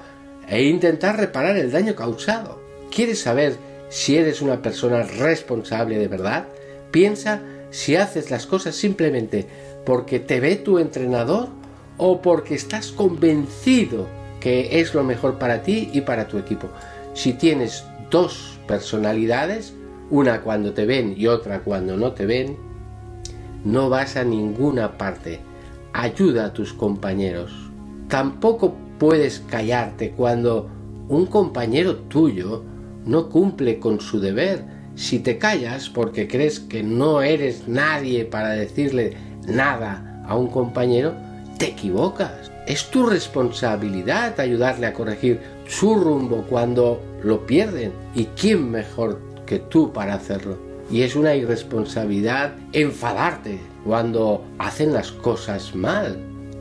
e 0.47 0.63
intentar 0.63 1.17
reparar 1.17 1.57
el 1.57 1.71
daño 1.71 1.95
causado. 1.95 2.59
¿Quieres 2.89 3.21
saber 3.21 3.57
si 3.89 4.17
eres 4.17 4.41
una 4.41 4.61
persona 4.61 5.03
responsable 5.03 5.99
de 5.99 6.07
verdad? 6.07 6.47
Piensa 6.91 7.41
si 7.69 7.95
haces 7.95 8.31
las 8.31 8.47
cosas 8.47 8.75
simplemente 8.75 9.47
porque 9.85 10.19
te 10.19 10.39
ve 10.39 10.55
tu 10.55 10.79
entrenador 10.79 11.49
o 11.97 12.21
porque 12.21 12.55
estás 12.55 12.91
convencido 12.91 14.07
que 14.39 14.80
es 14.80 14.93
lo 14.93 15.04
mejor 15.04 15.38
para 15.38 15.63
ti 15.63 15.89
y 15.93 16.02
para 16.02 16.28
tu 16.28 16.38
equipo. 16.38 16.69
Si 17.13 17.34
tienes 17.34 17.84
dos 18.10 18.60
personalidades, 18.67 19.73
una 20.10 20.41
cuando 20.41 20.73
te 20.73 20.86
ven 20.86 21.13
y 21.17 21.28
otra 21.28 21.62
cuando 21.62 21.97
no 21.97 22.13
te 22.13 22.25
ven, 22.25 22.58
no 23.63 23.89
vas 23.89 24.15
a 24.15 24.23
ninguna 24.23 24.97
parte. 24.97 25.39
Ayuda 25.93 26.45
a 26.45 26.54
tus 26.54 26.73
compañeros. 26.73 27.52
Tampoco 28.08 28.75
puedes 28.97 29.39
callarte 29.39 30.12
cuando 30.12 30.69
un 31.08 31.25
compañero 31.25 31.95
tuyo 31.95 32.63
no 33.06 33.30
cumple 33.30 33.80
con 33.80 33.99
su 33.99 34.19
deber. 34.19 34.63
Si 34.95 35.19
te 35.19 35.38
callas 35.38 35.89
porque 35.89 36.28
crees 36.28 36.60
que 36.60 36.84
no 36.84 37.21
eres 37.21 37.67
nadie 37.67 38.25
para 38.25 38.49
decirle 38.49 39.15
nada 39.47 40.23
a 40.28 40.36
un 40.36 40.47
compañero, 40.47 41.13
te 41.58 41.69
equivocas. 41.69 42.52
Es 42.69 42.91
tu 42.91 43.08
responsabilidad 43.08 44.39
ayudarle 44.39 44.86
a 44.86 44.93
corregir 44.93 45.39
su 45.67 45.95
rumbo 45.95 46.45
cuando 46.47 47.01
lo 47.23 47.47
pierden. 47.47 47.91
¿Y 48.13 48.25
quién 48.25 48.69
mejor 48.69 49.19
que 49.47 49.58
tú 49.58 49.91
para 49.91 50.13
hacerlo? 50.13 50.55
Y 50.91 51.01
es 51.01 51.15
una 51.15 51.34
irresponsabilidad 51.34 52.53
enfadarte 52.71 53.58
cuando 53.84 54.45
hacen 54.60 54.93
las 54.93 55.12
cosas 55.12 55.73
mal. 55.73 56.19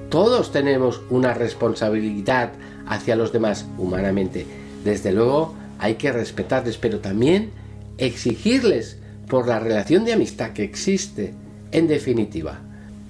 Todos 0.08 0.50
tenemos 0.50 1.02
una 1.10 1.34
responsabilidad 1.34 2.52
hacia 2.86 3.14
los 3.14 3.30
demás 3.30 3.66
humanamente. 3.76 4.46
Desde 4.84 5.12
luego 5.12 5.52
hay 5.78 5.96
que 5.96 6.10
respetarles, 6.10 6.78
pero 6.78 7.00
también 7.00 7.50
exigirles 7.98 8.96
por 9.28 9.46
la 9.46 9.60
relación 9.60 10.06
de 10.06 10.14
amistad 10.14 10.52
que 10.54 10.64
existe. 10.64 11.34
En 11.70 11.86
definitiva, 11.86 12.62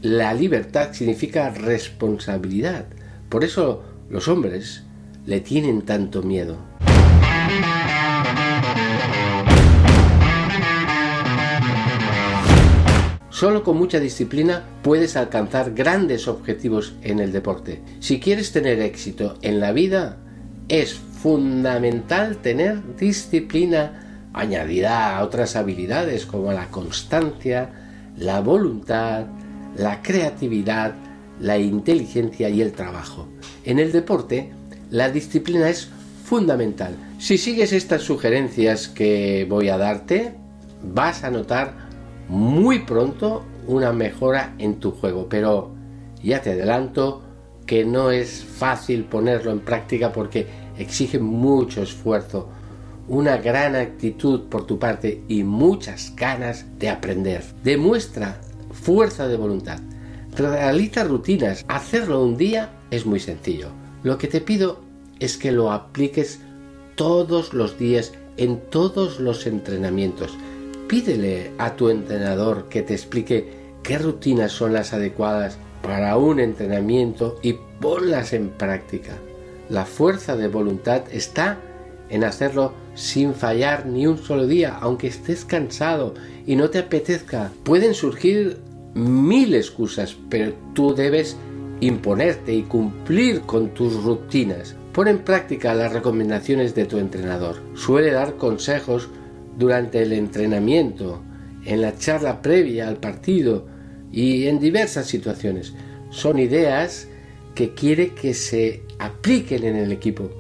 la 0.03 0.33
libertad 0.33 0.93
significa 0.93 1.51
responsabilidad. 1.51 2.87
Por 3.29 3.45
eso 3.45 3.83
los 4.09 4.29
hombres 4.29 4.85
le 5.27 5.41
tienen 5.41 5.83
tanto 5.83 6.23
miedo. 6.23 6.57
Solo 13.31 13.63
con 13.63 13.77
mucha 13.77 14.01
disciplina 14.01 14.65
puedes 14.83 15.17
alcanzar 15.17 15.73
grandes 15.73 16.27
objetivos 16.27 16.95
en 17.03 17.21
el 17.21 17.31
deporte. 17.31 17.83
Si 18.01 18.19
quieres 18.19 18.51
tener 18.53 18.81
éxito 18.81 19.37
en 19.43 19.61
la 19.61 19.71
vida, 19.71 20.17
es 20.69 20.95
fundamental 20.95 22.39
tener 22.39 22.97
disciplina 22.97 24.29
añadida 24.33 25.17
a 25.17 25.25
otras 25.25 25.55
habilidades 25.55 26.27
como 26.27 26.53
la 26.53 26.69
constancia, 26.69 27.71
la 28.17 28.41
voluntad, 28.41 29.27
la 29.79 30.03
creatividad, 30.03 30.95
la 31.41 31.57
inteligencia 31.59 32.49
y 32.49 32.61
el 32.61 32.73
trabajo. 32.73 33.29
En 33.65 33.79
el 33.79 33.93
deporte, 33.93 34.51
la 34.91 35.11
disciplina 35.11 35.69
es 35.69 35.89
fundamental. 36.25 36.97
Si 37.19 37.39
sigues 37.39 37.73
estas 37.73 38.03
sugerencias 38.03 38.89
que 38.89 39.47
voy 39.49 39.69
a 39.69 39.79
darte, 39.79 40.35
vas 40.83 41.25
a 41.25 41.31
notar 41.31 41.89
muy 42.29 42.81
pronto 42.81 43.45
una 43.67 43.93
mejora 43.93 44.55
en 44.59 44.81
tu 44.81 44.91
juego. 44.91 45.29
Pero 45.29 45.71
ya 46.23 46.43
te 46.43 46.51
adelanto 46.51 47.23
que 47.67 47.85
no 47.85 48.11
es 48.11 48.45
fácil 48.45 49.05
ponerlo 49.05 49.53
en 49.53 49.61
práctica 49.61 50.13
porque 50.13 50.47
exige 50.77 51.19
mucho 51.19 51.83
esfuerzo, 51.83 52.49
una 53.09 53.37
gran 53.37 53.77
actitud 53.77 54.49
por 54.49 54.67
tu 54.67 54.79
parte 54.79 55.23
y 55.29 55.43
muchas 55.45 56.15
ganas 56.17 56.67
de 56.79 56.89
aprender. 56.89 57.45
Demuestra 57.63 58.41
fuerza 58.71 59.29
de 59.29 59.37
voluntad. 59.37 59.81
Realiza 60.37 61.05
rutinas. 61.05 61.65
Hacerlo 61.69 62.23
un 62.23 62.37
día 62.37 62.71
es 62.91 63.07
muy 63.07 63.21
sencillo. 63.21 63.71
Lo 64.03 64.19
que 64.19 64.29
te 64.29 64.41
pido 64.41 64.81
es 65.19 65.37
que 65.37 65.53
lo 65.53 65.73
apliques 65.73 66.41
todos 66.95 67.55
los 67.55 67.79
días 67.79 68.13
en 68.37 68.61
todos 68.71 69.21
los 69.21 69.47
entrenamientos. 69.47 70.37
Pídele 70.89 71.53
a 71.59 71.75
tu 71.77 71.91
entrenador 71.91 72.69
que 72.69 72.83
te 72.83 72.95
explique 72.95 73.75
qué 73.83 73.99
rutinas 73.99 74.53
son 74.53 74.73
las 74.73 74.93
adecuadas 74.93 75.59
para 75.83 76.17
un 76.17 76.41
entrenamiento 76.41 77.39
y 77.43 77.55
ponlas 77.81 78.33
en 78.33 78.51
práctica. 78.51 79.13
La 79.69 79.85
fuerza 79.85 80.37
de 80.37 80.49
voluntad 80.49 81.03
está 81.11 81.59
en 82.09 82.25
hacerlo 82.25 82.73
sin 82.99 83.33
fallar 83.33 83.87
ni 83.87 84.09
un 84.09 84.19
solo 84.19 84.49
día, 84.49 84.77
aunque 84.81 85.07
estés 85.07 85.45
cansado 85.45 86.15
y 86.45 86.57
no 86.57 86.69
te 86.69 86.79
apetezca. 86.79 87.53
Pueden 87.63 87.95
surgir 87.95 88.59
mil 88.95 89.55
excusas, 89.55 90.17
pero 90.29 90.53
tú 90.75 90.97
debes 90.97 91.37
imponerte 91.81 92.53
y 92.53 92.63
cumplir 92.63 93.43
con 93.43 93.69
tus 93.69 94.03
rutinas. 94.03 94.75
Pon 94.93 95.07
en 95.07 95.21
práctica 95.21 95.75
las 95.75 95.93
recomendaciones 95.93 96.75
de 96.75 96.87
tu 96.87 96.99
entrenador. 96.99 97.63
Suele 97.75 98.11
dar 98.11 98.37
consejos 98.37 99.09
durante 99.57 100.03
el 100.03 100.13
entrenamiento, 100.13 101.23
en 101.65 101.83
la 101.83 101.97
charla 101.97 102.43
previa 102.43 102.89
al 102.89 102.97
partido 102.97 103.69
y 104.11 104.49
en 104.49 104.59
diversas 104.59 105.07
situaciones. 105.07 105.73
Son 106.11 106.41
ideas 106.41 107.07
que 107.55 107.75
quiere 107.75 108.09
que 108.09 108.35
se 108.35 108.83
apliquen 108.99 109.63
en 109.63 109.77
el 109.77 109.93
equipo. 109.93 110.33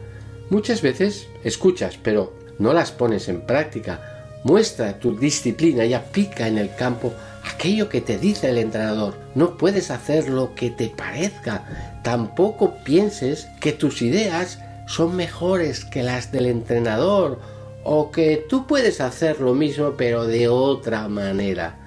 Muchas 0.50 0.82
veces 0.82 1.28
escuchas, 1.44 1.98
pero 2.02 2.37
no 2.58 2.72
las 2.72 2.92
pones 2.92 3.28
en 3.28 3.40
práctica. 3.40 4.00
Muestra 4.44 4.98
tu 4.98 5.18
disciplina 5.18 5.84
y 5.84 5.94
aplica 5.94 6.46
en 6.46 6.58
el 6.58 6.74
campo 6.74 7.12
aquello 7.44 7.88
que 7.88 8.00
te 8.00 8.18
dice 8.18 8.50
el 8.50 8.58
entrenador. 8.58 9.14
No 9.34 9.56
puedes 9.56 9.90
hacer 9.90 10.28
lo 10.28 10.54
que 10.54 10.70
te 10.70 10.88
parezca. 10.88 12.00
Tampoco 12.02 12.74
pienses 12.84 13.48
que 13.60 13.72
tus 13.72 14.02
ideas 14.02 14.58
son 14.86 15.16
mejores 15.16 15.84
que 15.84 16.02
las 16.02 16.32
del 16.32 16.46
entrenador 16.46 17.40
o 17.84 18.10
que 18.10 18.44
tú 18.48 18.66
puedes 18.66 19.00
hacer 19.00 19.40
lo 19.40 19.54
mismo 19.54 19.94
pero 19.96 20.24
de 20.24 20.48
otra 20.48 21.08
manera. 21.08 21.78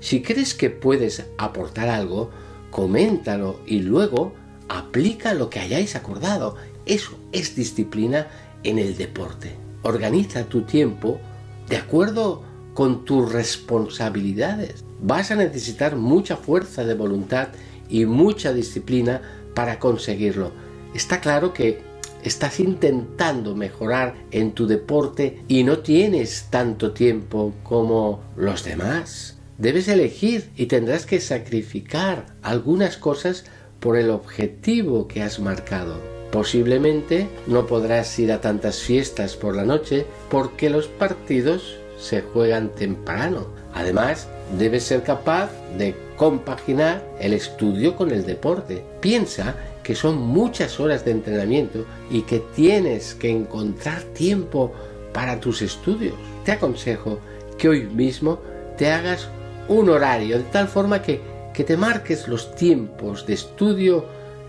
Si 0.00 0.22
crees 0.22 0.54
que 0.54 0.70
puedes 0.70 1.24
aportar 1.38 1.88
algo, 1.88 2.30
coméntalo 2.70 3.60
y 3.66 3.80
luego 3.80 4.32
aplica 4.68 5.34
lo 5.34 5.50
que 5.50 5.60
hayáis 5.60 5.96
acordado. 5.96 6.56
Eso 6.86 7.18
es 7.32 7.56
disciplina 7.56 8.28
en 8.62 8.78
el 8.78 8.96
deporte. 8.96 9.67
Organiza 9.88 10.44
tu 10.44 10.64
tiempo 10.64 11.18
de 11.66 11.78
acuerdo 11.78 12.42
con 12.74 13.06
tus 13.06 13.32
responsabilidades. 13.32 14.84
Vas 15.00 15.30
a 15.30 15.34
necesitar 15.34 15.96
mucha 15.96 16.36
fuerza 16.36 16.84
de 16.84 16.92
voluntad 16.92 17.48
y 17.88 18.04
mucha 18.04 18.52
disciplina 18.52 19.22
para 19.54 19.78
conseguirlo. 19.78 20.52
Está 20.92 21.22
claro 21.22 21.54
que 21.54 21.80
estás 22.22 22.60
intentando 22.60 23.56
mejorar 23.56 24.14
en 24.30 24.52
tu 24.52 24.66
deporte 24.66 25.42
y 25.48 25.64
no 25.64 25.78
tienes 25.78 26.48
tanto 26.50 26.92
tiempo 26.92 27.54
como 27.62 28.20
los 28.36 28.64
demás. 28.64 29.38
Debes 29.56 29.88
elegir 29.88 30.50
y 30.54 30.66
tendrás 30.66 31.06
que 31.06 31.18
sacrificar 31.18 32.26
algunas 32.42 32.98
cosas 32.98 33.46
por 33.80 33.96
el 33.96 34.10
objetivo 34.10 35.08
que 35.08 35.22
has 35.22 35.40
marcado. 35.40 36.17
Posiblemente 36.30 37.28
no 37.46 37.66
podrás 37.66 38.18
ir 38.18 38.32
a 38.32 38.40
tantas 38.40 38.80
fiestas 38.80 39.36
por 39.36 39.56
la 39.56 39.64
noche 39.64 40.06
porque 40.30 40.68
los 40.68 40.86
partidos 40.86 41.76
se 41.98 42.20
juegan 42.20 42.68
temprano. 42.70 43.46
Además, 43.74 44.28
debes 44.58 44.84
ser 44.84 45.02
capaz 45.02 45.50
de 45.76 45.94
compaginar 46.16 47.02
el 47.20 47.32
estudio 47.32 47.96
con 47.96 48.10
el 48.10 48.26
deporte. 48.26 48.84
Piensa 49.00 49.56
que 49.82 49.94
son 49.94 50.18
muchas 50.18 50.80
horas 50.80 51.04
de 51.04 51.12
entrenamiento 51.12 51.86
y 52.10 52.22
que 52.22 52.40
tienes 52.54 53.14
que 53.14 53.30
encontrar 53.30 54.02
tiempo 54.02 54.72
para 55.14 55.40
tus 55.40 55.62
estudios. 55.62 56.14
Te 56.44 56.52
aconsejo 56.52 57.20
que 57.56 57.68
hoy 57.68 57.84
mismo 57.84 58.38
te 58.76 58.90
hagas 58.90 59.28
un 59.68 59.88
horario 59.88 60.38
de 60.38 60.44
tal 60.44 60.68
forma 60.68 61.00
que, 61.02 61.20
que 61.54 61.64
te 61.64 61.76
marques 61.76 62.28
los 62.28 62.54
tiempos 62.54 63.26
de 63.26 63.34
estudio 63.34 64.04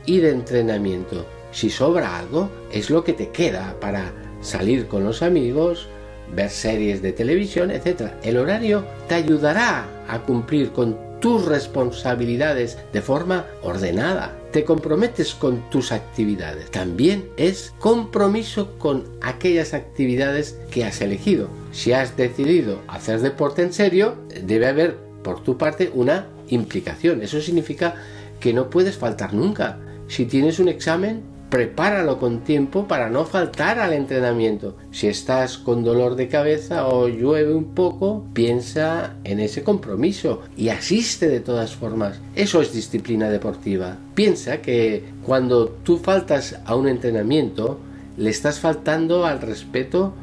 y 0.06 0.20
de 0.20 0.32
entrenamiento. 0.32 1.26
Si 1.52 1.70
sobra 1.70 2.18
algo, 2.18 2.50
es 2.72 2.90
lo 2.90 3.04
que 3.04 3.14
te 3.14 3.30
queda 3.30 3.76
para 3.80 4.12
salir 4.42 4.88
con 4.88 5.04
los 5.04 5.22
amigos, 5.22 5.88
ver 6.36 6.50
series 6.50 7.02
de 7.02 7.12
televisión, 7.12 7.72
etc. 7.72 8.12
El 8.24 8.38
horario 8.38 8.86
te 9.08 9.16
ayudará 9.16 9.86
a 10.08 10.20
cumplir 10.20 10.72
con 10.72 11.10
tus 11.20 11.46
responsabilidades 11.46 12.78
de 12.94 13.02
forma 13.02 13.46
ordenada. 13.62 14.36
te 14.52 14.64
comprometes 14.66 15.36
con 15.36 15.70
tus 15.70 15.92
actividades. 15.92 16.72
También 16.72 17.30
es 17.38 17.72
compromiso 17.78 18.80
con 18.80 19.04
aquellas 19.22 19.76
actividades 19.76 20.58
que 20.72 20.86
has 20.86 21.02
elegido. 21.02 21.50
Si 21.72 21.94
has 21.94 22.18
decidido 22.18 22.80
hacer 22.88 23.20
deporte 23.20 23.62
en 23.62 23.74
serio, 23.74 24.16
debe 24.44 24.66
haber 24.66 24.98
por 25.24 25.44
tu 25.44 25.56
parte 25.56 25.92
una 25.94 26.30
implicación. 26.48 27.22
Eso 27.22 27.42
significa 27.42 27.94
que 28.40 28.54
no 28.54 28.72
puedes 28.72 28.98
faltar 28.98 29.36
nunca. 29.36 29.78
Si 30.08 30.26
tienes 30.26 30.58
un 30.58 30.68
examen, 30.68 31.22
prepáralo 31.50 32.20
con 32.20 32.42
tiempo 32.42 32.88
para 32.88 33.10
no 33.10 33.26
faltar 33.26 33.80
al 33.80 33.94
entrenamiento. 33.94 34.76
Si 34.92 35.08
estás 35.08 35.58
con 35.58 35.84
dolor 35.84 36.16
de 36.16 36.28
cabeza 36.28 36.88
o 36.88 37.08
llueve 37.08 37.54
un 37.54 37.74
poco, 37.74 38.26
piensa 38.34 39.16
en 39.24 39.40
ese 39.40 39.64
compromiso 39.64 40.42
y 40.56 40.70
asiste 40.70 41.28
de 41.28 41.40
todas 41.40 41.76
formas. 41.76 42.20
Eso 42.36 42.62
es 42.62 42.72
disciplina 42.72 43.30
deportiva. 43.30 43.98
Piensa 44.14 44.62
que 44.62 45.04
cuando 45.26 45.70
tú 45.70 45.98
faltas 45.98 46.60
a 46.66 46.76
un 46.76 46.88
entrenamiento, 46.88 47.80
le 48.18 48.30
estás 48.30 48.60
faltando 48.60 49.26
al 49.26 49.42
respeto 49.42 50.14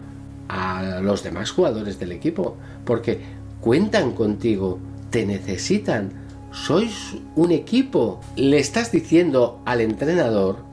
a 0.49 1.01
los 1.03 1.25
demás 1.25 1.51
jugadores 1.51 1.99
del 1.99 2.13
equipo, 2.13 2.57
porque 2.85 3.21
cuentan 3.61 4.13
contigo, 4.13 4.79
te 5.11 5.27
necesitan, 5.27 6.13
sois 6.53 7.17
un 7.35 7.51
equipo. 7.51 8.21
Le 8.37 8.59
estás 8.59 8.93
diciendo 8.93 9.61
al 9.65 9.81
entrenador 9.81 10.66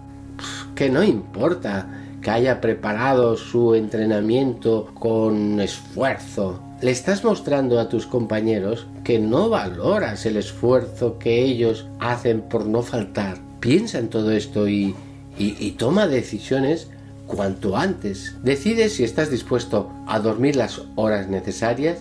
que 0.75 0.89
no 0.89 1.03
importa 1.03 1.87
que 2.21 2.31
haya 2.31 2.61
preparado 2.61 3.35
su 3.35 3.75
entrenamiento 3.75 4.89
con 4.95 5.59
esfuerzo. 5.59 6.59
Le 6.81 6.91
estás 6.91 7.23
mostrando 7.23 7.79
a 7.79 7.89
tus 7.89 8.05
compañeros 8.05 8.87
que 9.03 9.19
no 9.19 9.49
valoras 9.49 10.25
el 10.25 10.37
esfuerzo 10.37 11.19
que 11.19 11.43
ellos 11.43 11.87
hacen 11.99 12.41
por 12.41 12.65
no 12.65 12.81
faltar. 12.81 13.37
Piensa 13.59 13.99
en 13.99 14.09
todo 14.09 14.31
esto 14.31 14.67
y, 14.67 14.95
y, 15.37 15.71
toma 15.71 16.07
decisiones 16.07 16.89
cuanto 17.27 17.77
antes. 17.77 18.35
Decide 18.43 18.89
si 18.89 19.03
estás 19.03 19.29
dispuesto 19.29 19.89
a 20.07 20.19
dormir 20.19 20.55
las 20.55 20.81
horas 20.95 21.27
necesarias, 21.27 21.99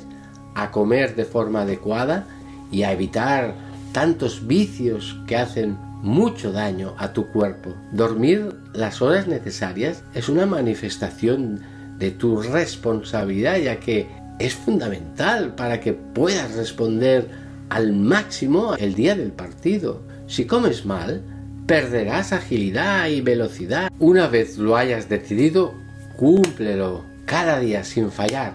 a 0.54 0.70
comer 0.70 1.14
de 1.14 1.24
forma 1.24 1.62
adecuada 1.62 2.26
y 2.70 2.82
a 2.82 2.92
evitar 2.92 3.54
tantos 3.92 4.46
vicios 4.46 5.16
que 5.26 5.36
hacen 5.36 5.76
mucho 6.02 6.52
daño 6.52 6.94
a 6.98 7.12
tu 7.12 7.28
cuerpo. 7.28 7.74
Dormir 7.92 8.56
las 8.74 9.00
horas 9.00 9.28
necesarias 9.28 10.02
es 10.12 10.28
una 10.28 10.44
manifestación 10.44 11.60
de 11.98 12.10
tu 12.10 12.42
responsabilidad 12.42 13.56
ya 13.58 13.78
que 13.78 14.08
es 14.38 14.54
fundamental 14.54 15.54
para 15.54 15.80
que 15.80 15.92
puedas 15.92 16.54
responder 16.56 17.28
al 17.68 17.92
máximo 17.92 18.74
el 18.74 18.94
día 18.94 19.14
del 19.14 19.32
partido. 19.32 20.02
Si 20.26 20.44
comes 20.44 20.84
mal, 20.84 21.22
perderás 21.66 22.32
agilidad 22.32 23.08
y 23.08 23.20
velocidad. 23.20 23.90
Una 23.98 24.26
vez 24.26 24.58
lo 24.58 24.76
hayas 24.76 25.08
decidido, 25.08 25.74
cúmplelo 26.16 27.04
cada 27.24 27.60
día 27.60 27.84
sin 27.84 28.10
fallar, 28.10 28.54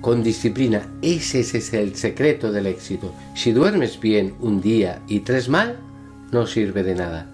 con 0.00 0.24
disciplina. 0.24 0.82
Ese 1.00 1.40
es 1.40 1.72
el 1.72 1.94
secreto 1.94 2.50
del 2.50 2.66
éxito. 2.66 3.14
Si 3.34 3.52
duermes 3.52 4.00
bien 4.00 4.34
un 4.40 4.60
día 4.60 5.00
y 5.06 5.20
tres 5.20 5.48
mal, 5.48 5.76
no 6.32 6.46
sirve 6.46 6.82
de 6.82 6.94
nada. 6.94 7.26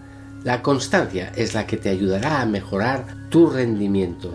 La 0.44 0.62
constancia 0.62 1.32
es 1.36 1.54
la 1.54 1.66
que 1.66 1.76
te 1.76 1.88
ayudará 1.88 2.42
a 2.42 2.46
mejorar 2.46 3.06
tu 3.30 3.48
rendimiento. 3.48 4.32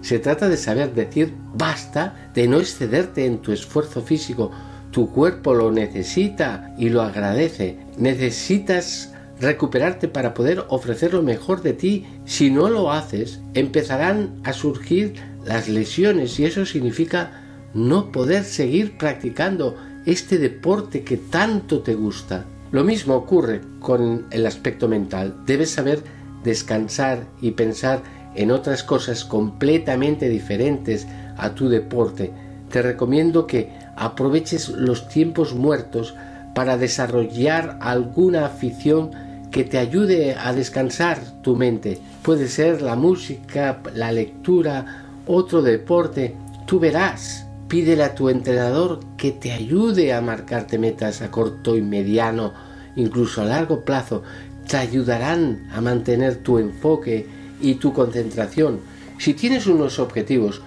Se 0.00 0.18
trata 0.18 0.48
de 0.48 0.56
saber 0.56 0.94
decir 0.94 1.34
basta, 1.54 2.30
de 2.34 2.48
no 2.48 2.58
excederte 2.58 3.26
en 3.26 3.38
tu 3.38 3.52
esfuerzo 3.52 4.00
físico. 4.00 4.50
Tu 4.90 5.10
cuerpo 5.10 5.54
lo 5.54 5.70
necesita 5.70 6.74
y 6.78 6.88
lo 6.88 7.02
agradece. 7.02 7.78
Necesitas 7.98 9.12
recuperarte 9.38 10.08
para 10.08 10.32
poder 10.34 10.64
ofrecer 10.68 11.12
lo 11.12 11.22
mejor 11.22 11.62
de 11.62 11.74
ti. 11.74 12.06
Si 12.24 12.50
no 12.50 12.70
lo 12.70 12.90
haces, 12.90 13.40
empezarán 13.54 14.40
a 14.44 14.52
surgir 14.52 15.14
las 15.44 15.68
lesiones 15.68 16.38
y 16.40 16.46
eso 16.46 16.64
significa 16.64 17.42
no 17.74 18.10
poder 18.10 18.44
seguir 18.44 18.96
practicando 18.98 19.76
este 20.06 20.38
deporte 20.38 21.04
que 21.04 21.18
tanto 21.18 21.80
te 21.80 21.94
gusta. 21.94 22.46
Lo 22.72 22.84
mismo 22.84 23.14
ocurre 23.14 23.60
con 23.80 24.26
el 24.30 24.46
aspecto 24.46 24.86
mental. 24.86 25.34
Debes 25.44 25.70
saber 25.72 26.04
descansar 26.44 27.26
y 27.40 27.52
pensar 27.52 28.02
en 28.36 28.52
otras 28.52 28.84
cosas 28.84 29.24
completamente 29.24 30.28
diferentes 30.28 31.06
a 31.36 31.54
tu 31.54 31.68
deporte. 31.68 32.32
Te 32.70 32.82
recomiendo 32.82 33.46
que 33.46 33.72
aproveches 33.96 34.68
los 34.68 35.08
tiempos 35.08 35.54
muertos 35.54 36.14
para 36.54 36.76
desarrollar 36.76 37.76
alguna 37.80 38.46
afición 38.46 39.10
que 39.50 39.64
te 39.64 39.78
ayude 39.78 40.36
a 40.36 40.52
descansar 40.52 41.18
tu 41.42 41.56
mente. 41.56 41.98
Puede 42.22 42.46
ser 42.46 42.82
la 42.82 42.94
música, 42.94 43.80
la 43.94 44.12
lectura, 44.12 45.06
otro 45.26 45.60
deporte. 45.60 46.36
Tú 46.66 46.78
verás 46.78 47.46
Pídele 47.70 48.02
a 48.02 48.16
tu 48.16 48.28
entrenador 48.30 48.98
que 49.16 49.30
te 49.30 49.52
ayude 49.52 50.12
a 50.12 50.20
marcarte 50.20 50.76
metas 50.76 51.22
a 51.22 51.30
corto 51.30 51.76
y 51.76 51.82
mediano, 51.82 52.52
incluso 52.96 53.42
a 53.42 53.44
largo 53.44 53.84
plazo. 53.84 54.24
Te 54.68 54.76
ayudarán 54.76 55.68
a 55.72 55.80
mantener 55.80 56.42
tu 56.42 56.58
enfoque 56.58 57.28
y 57.60 57.74
tu 57.76 57.92
concentración. 57.92 58.80
Si 59.18 59.34
tienes 59.34 59.68
unos 59.68 60.00
objetivos, 60.00 60.62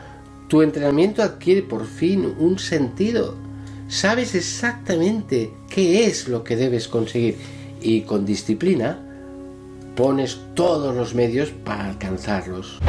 tu 0.48 0.62
entrenamiento 0.62 1.22
adquiere 1.22 1.62
por 1.62 1.86
fin 1.86 2.34
un 2.40 2.58
sentido. 2.58 3.36
Sabes 3.90 4.34
exactamente 4.34 5.52
qué 5.70 6.06
es 6.06 6.30
lo 6.30 6.46
que 6.46 6.56
debes 6.56 6.88
conseguir 6.88 7.36
y 7.82 8.04
con 8.04 8.26
disciplina 8.26 8.98
pones 9.98 10.40
todos 10.56 10.96
los 10.96 11.14
medios 11.16 11.50
para 11.50 11.86
alcanzarlos. 11.86 12.80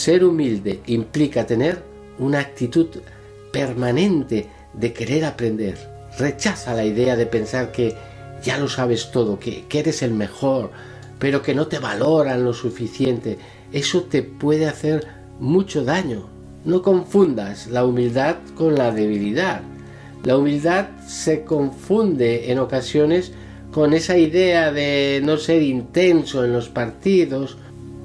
Ser 0.00 0.24
humilde 0.24 0.80
implica 0.86 1.44
tener 1.44 1.82
una 2.18 2.38
actitud 2.38 2.86
permanente 3.52 4.46
de 4.72 4.94
querer 4.94 5.26
aprender. 5.26 5.76
Rechaza 6.18 6.72
la 6.72 6.86
idea 6.86 7.16
de 7.16 7.26
pensar 7.26 7.70
que 7.70 7.94
ya 8.42 8.56
lo 8.56 8.66
sabes 8.66 9.10
todo, 9.10 9.38
que, 9.38 9.66
eres 9.70 10.00
el 10.00 10.12
mejor, 10.12 10.70
pero 11.18 11.42
que 11.42 11.54
no 11.54 11.66
te 11.66 11.78
valoran 11.78 12.46
lo 12.46 12.54
suficiente. 12.54 13.36
Eso 13.72 14.04
te 14.04 14.22
puede 14.22 14.66
hacer 14.66 15.06
mucho 15.38 15.84
daño. 15.84 16.30
No 16.64 16.80
confundas 16.80 17.66
la 17.66 17.84
humildad 17.84 18.36
con 18.54 18.76
la 18.76 18.92
debilidad. 18.92 19.60
La 20.24 20.38
humildad 20.38 20.98
se 21.06 21.44
confunde 21.44 22.50
en 22.50 22.58
ocasiones 22.58 23.32
con 23.70 23.92
esa 23.92 24.16
idea 24.16 24.72
de 24.72 25.20
no 25.22 25.36
ser 25.36 25.60
intenso 25.60 26.42
en 26.42 26.54
los 26.54 26.70
partidos 26.70 27.58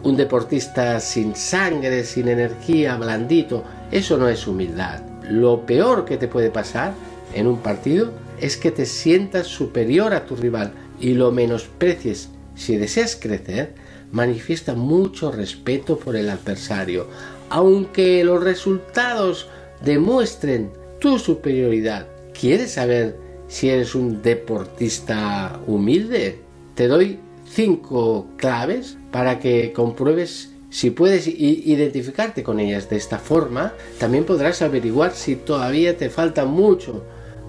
un 0.06 0.16
deportista 0.16 1.00
sin 1.00 1.36
sangre, 1.36 2.04
sin 2.04 2.28
energía, 2.28 2.96
blandito, 2.96 3.64
eso 3.92 4.18
no 4.18 4.30
es 4.30 4.46
humildad. 4.46 5.02
Lo 5.30 5.66
peor 5.66 6.06
que 6.06 6.18
te 6.18 6.28
puede 6.28 6.52
pasar 6.52 6.94
en 7.34 7.48
un 7.48 7.58
partido 7.58 8.12
es 8.40 8.56
que 8.56 8.70
te 8.70 8.86
sientas 8.86 9.48
superior 9.48 10.14
a 10.14 10.28
tu 10.28 10.36
rival 10.36 10.74
y 11.00 11.16
lo 11.16 11.32
menosprecies. 11.32 12.30
Si 12.54 12.78
deseas 12.78 13.16
crecer, 13.16 13.74
manifiesta 14.12 14.76
mucho 14.76 15.32
respeto 15.32 15.98
por 15.98 16.16
el 16.16 16.30
adversario, 16.30 17.08
aunque 17.50 18.24
los 18.24 18.44
resultados 18.44 19.48
demuestren 19.84 20.72
tu 21.00 21.18
superioridad. 21.18 22.08
¿Quieres 22.40 22.74
saber 22.74 23.18
si 23.48 23.70
eres 23.70 23.96
un 23.96 24.22
deportista 24.22 25.60
humilde? 25.66 26.42
Te 26.76 26.88
doy 26.88 27.20
cinco 27.56 28.28
claves 28.36 28.98
para 29.12 29.40
que 29.40 29.72
compruebes 29.72 30.52
si 30.70 30.90
puedes 30.90 31.26
identificarte 31.26 32.44
con 32.44 32.60
ellas 32.60 32.90
de 32.90 32.98
esta 32.98 33.18
forma, 33.18 33.74
también 33.98 34.26
podrás 34.26 34.62
averiguar 34.62 35.14
si 35.14 35.38
todavía 35.38 35.96
te 35.96 36.10
falta 36.10 36.44
mucho 36.44 37.02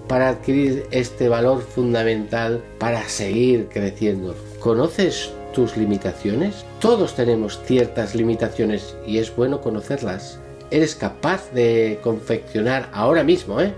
para 0.07 0.29
adquirir 0.29 0.85
este 0.91 1.27
valor 1.27 1.61
fundamental 1.61 2.63
para 2.79 3.03
seguir 3.09 3.67
creciendo. 3.67 4.33
¿Conoces 4.61 5.31
tus 5.53 5.75
limitaciones? 5.75 6.63
Todos 6.79 7.15
tenemos 7.15 7.59
ciertas 7.65 8.15
limitaciones 8.15 8.95
y 9.05 9.17
es 9.17 9.35
bueno 9.35 9.59
conocerlas. 9.59 10.39
¿Eres 10.71 10.95
capaz 10.95 11.51
de 11.51 11.99
confeccionar 12.01 12.89
ahora 12.93 13.25
mismo 13.25 13.59
¿eh? 13.59 13.73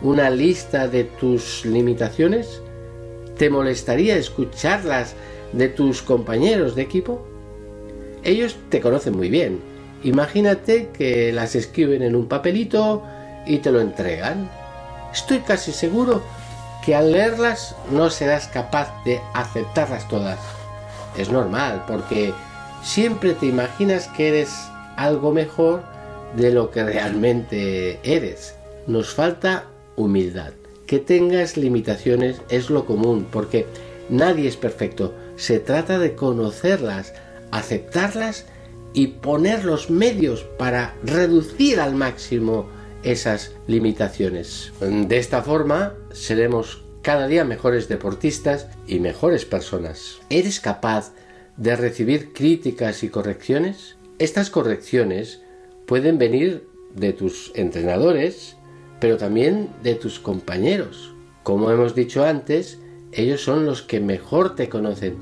una 0.00 0.30
lista 0.30 0.88
de 0.88 1.04
tus 1.04 1.66
limitaciones? 1.66 2.62
¿Te 3.36 3.50
molestaría 3.50 4.16
escucharlas 4.16 5.14
de 5.56 5.68
tus 5.68 6.02
compañeros 6.02 6.74
de 6.74 6.82
equipo? 6.82 7.26
Ellos 8.22 8.56
te 8.70 8.80
conocen 8.80 9.16
muy 9.16 9.28
bien. 9.28 9.60
Imagínate 10.02 10.88
que 10.88 11.32
las 11.32 11.54
escriben 11.54 12.02
en 12.02 12.14
un 12.14 12.26
papelito 12.26 13.02
y 13.46 13.58
te 13.58 13.70
lo 13.70 13.80
entregan. 13.80 14.50
Estoy 15.12 15.38
casi 15.40 15.72
seguro 15.72 16.22
que 16.84 16.94
al 16.94 17.12
leerlas 17.12 17.74
no 17.90 18.10
serás 18.10 18.48
capaz 18.48 18.92
de 19.04 19.20
aceptarlas 19.32 20.06
todas. 20.08 20.38
Es 21.16 21.30
normal, 21.30 21.84
porque 21.86 22.32
siempre 22.82 23.32
te 23.32 23.46
imaginas 23.46 24.08
que 24.08 24.28
eres 24.28 24.52
algo 24.96 25.32
mejor 25.32 25.82
de 26.36 26.50
lo 26.50 26.70
que 26.70 26.84
realmente 26.84 28.00
eres. 28.02 28.54
Nos 28.86 29.14
falta 29.14 29.64
humildad. 29.96 30.52
Que 30.86 30.98
tengas 30.98 31.56
limitaciones 31.56 32.42
es 32.50 32.68
lo 32.68 32.84
común, 32.84 33.26
porque 33.30 33.66
nadie 34.10 34.48
es 34.48 34.56
perfecto. 34.56 35.14
Se 35.36 35.58
trata 35.58 35.98
de 35.98 36.14
conocerlas, 36.14 37.14
aceptarlas 37.50 38.46
y 38.92 39.08
poner 39.08 39.64
los 39.64 39.90
medios 39.90 40.42
para 40.58 40.94
reducir 41.02 41.80
al 41.80 41.94
máximo 41.94 42.68
esas 43.02 43.52
limitaciones. 43.66 44.72
De 44.80 45.18
esta 45.18 45.42
forma 45.42 45.94
seremos 46.12 46.84
cada 47.02 47.26
día 47.26 47.44
mejores 47.44 47.88
deportistas 47.88 48.68
y 48.86 48.98
mejores 48.98 49.44
personas. 49.44 50.20
¿Eres 50.30 50.60
capaz 50.60 51.12
de 51.56 51.76
recibir 51.76 52.32
críticas 52.32 53.02
y 53.02 53.10
correcciones? 53.10 53.96
Estas 54.18 54.48
correcciones 54.48 55.42
pueden 55.86 56.18
venir 56.18 56.66
de 56.94 57.12
tus 57.12 57.52
entrenadores, 57.54 58.56
pero 59.00 59.16
también 59.18 59.68
de 59.82 59.96
tus 59.96 60.18
compañeros. 60.18 61.14
Como 61.42 61.70
hemos 61.70 61.94
dicho 61.94 62.24
antes, 62.24 62.78
ellos 63.16 63.42
son 63.42 63.66
los 63.66 63.82
que 63.82 64.00
mejor 64.00 64.54
te 64.54 64.68
conocen. 64.68 65.16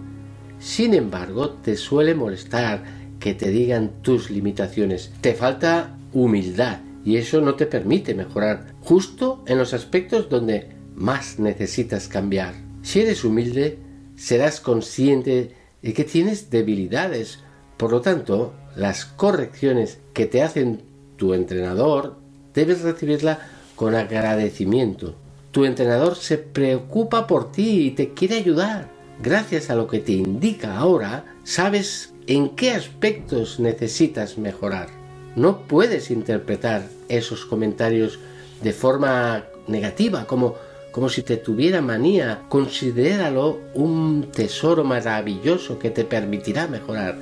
Sin 0.59 0.95
embargo, 0.95 1.51
te 1.51 1.77
suele 1.77 2.15
molestar 2.15 2.85
que 3.19 3.35
te 3.35 3.51
digan 3.51 4.03
tus 4.03 4.31
limitaciones. 4.31 5.13
Te 5.21 5.35
falta 5.35 5.97
humildad 6.13 6.81
y 7.05 7.17
eso 7.17 7.41
no 7.41 7.55
te 7.55 7.67
permite 7.67 8.15
mejorar 8.15 8.75
justo 8.81 9.43
en 9.47 9.59
los 9.59 9.75
aspectos 9.75 10.29
donde 10.29 10.71
más 10.95 11.39
necesitas 11.39 12.09
cambiar. 12.09 12.55
Si 12.83 13.01
eres 13.01 13.25
humilde, 13.25 13.79
serás 14.17 14.61
consciente 14.61 15.55
de 15.83 15.93
que 15.93 16.05
tienes 16.05 16.51
debilidades. 16.51 17.41
Por 17.77 17.91
lo 17.91 18.01
tanto, 18.01 18.55
las 18.77 19.05
correcciones 19.05 19.99
que 20.13 20.27
te 20.27 20.43
hacen 20.43 20.83
tu 21.17 21.35
entrenador, 21.35 22.17
debes 22.55 22.83
recibirla 22.83 23.39
con 23.77 23.95
agradecimiento. 23.95 25.17
Tu 25.53 25.67
entrenador 25.67 26.17
se 26.17 26.39
preocupa 26.39 27.27
por 27.27 27.53
ti 27.53 27.87
y 27.87 27.91
te 27.91 28.15
quiere 28.15 28.37
ayudar. 28.37 28.89
Gracias 29.23 29.69
a 29.69 29.75
lo 29.75 29.87
que 29.87 29.99
te 30.01 30.13
indica 30.13 30.79
ahora, 30.79 31.27
sabes 31.45 32.15
en 32.27 32.57
qué 32.57 32.71
aspectos 32.71 33.61
necesitas 33.61 34.39
mejorar. 34.39 34.89
No 35.37 35.67
puedes 35.69 36.11
interpretar 36.11 36.89
esos 37.09 37.45
comentarios 37.45 38.19
de 38.63 38.73
forma 38.73 39.45
negativa, 39.69 40.27
como, 40.27 40.55
como 40.91 41.11
si 41.11 41.23
te 41.23 41.37
tuviera 41.37 41.83
manía. 41.83 42.45
Considéralo 42.49 43.61
un 43.75 44.31
tesoro 44.33 44.85
maravilloso 44.85 45.79
que 45.79 45.91
te 45.91 46.05
permitirá 46.05 46.67
mejorar. 46.67 47.19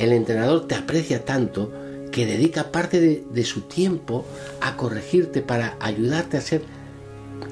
El 0.00 0.12
entrenador 0.12 0.66
te 0.66 0.74
aprecia 0.74 1.24
tanto 1.24 1.72
que 2.10 2.26
dedica 2.26 2.72
parte 2.72 3.00
de, 3.00 3.24
de 3.30 3.44
su 3.44 3.62
tiempo 3.62 4.24
a 4.60 4.76
corregirte 4.76 5.42
para 5.42 5.76
ayudarte 5.78 6.36
a 6.36 6.40
ser 6.40 6.62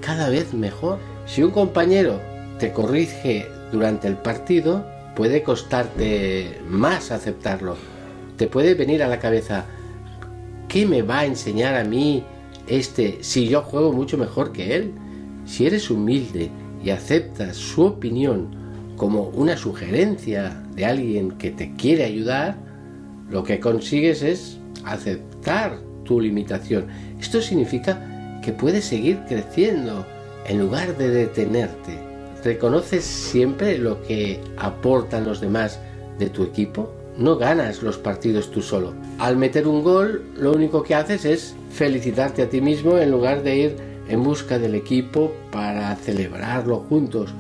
cada 0.01 0.29
vez 0.29 0.55
mejor. 0.55 0.99
Si 1.27 1.43
un 1.43 1.51
compañero 1.51 2.21
te 2.59 2.73
corrige 2.73 3.47
durante 3.73 4.09
el 4.09 4.17
partido, 4.17 4.87
puede 5.15 5.43
costarte 5.43 6.61
más 6.69 7.11
aceptarlo. 7.11 7.77
Te 8.37 8.47
puede 8.47 8.75
venir 8.75 9.03
a 9.03 9.09
la 9.09 9.19
cabeza, 9.19 9.65
¿qué 10.69 10.87
me 10.87 11.03
va 11.03 11.21
a 11.21 11.27
enseñar 11.27 11.75
a 11.75 11.85
mí 11.85 12.23
este 12.69 13.19
si 13.23 13.49
yo 13.49 13.63
juego 13.63 13.93
mucho 13.93 14.19
mejor 14.19 14.53
que 14.53 14.77
él? 14.77 14.93
Si 15.45 15.67
eres 15.67 15.91
humilde 15.91 16.51
y 16.85 16.91
aceptas 16.91 17.57
su 17.57 17.83
opinión 17.83 18.49
como 18.97 19.29
una 19.29 19.57
sugerencia 19.57 20.63
de 20.75 20.87
alguien 20.87 21.33
que 21.33 21.51
te 21.51 21.73
quiere 21.75 22.05
ayudar, 22.05 22.57
lo 23.31 23.43
que 23.43 23.61
consigues 23.61 24.23
es 24.23 24.59
aceptar 24.85 25.79
tu 26.05 26.21
limitación. 26.21 26.87
Esto 27.19 27.41
significa 27.41 28.16
que 28.47 28.53
puedes 28.53 28.85
seguir 28.85 29.19
creciendo 29.29 30.07
en 30.47 30.61
lugar 30.61 30.97
de 30.97 31.11
detenerte. 31.11 31.99
¿Reconoces 32.45 33.05
siempre 33.05 33.77
lo 33.77 34.01
que 34.05 34.41
aportan 34.57 35.25
los 35.25 35.41
demás 35.41 35.81
de 36.21 36.31
tu 36.31 36.45
equipo? 36.45 36.93
no 37.19 37.39
ganas 37.39 37.83
los 37.83 37.97
partidos 37.97 38.51
tú 38.51 38.61
solo. 38.61 38.93
Al 39.19 39.37
meter 39.37 39.67
un 39.67 39.83
gol, 39.83 40.23
lo 40.37 40.53
único 40.53 40.83
que 40.83 40.95
haces 40.95 41.25
es 41.25 41.55
felicitarte 41.71 42.43
a 42.43 42.51
ti 42.51 42.61
mismo 42.61 42.99
en 42.99 43.11
lugar 43.11 43.43
de 43.43 43.57
ir 43.57 43.77
en 44.09 44.23
busca 44.23 44.59
del 44.59 44.75
equipo 44.75 45.33
para 45.51 45.97
celebrarlo 45.97 46.81
juntos. 46.91 47.33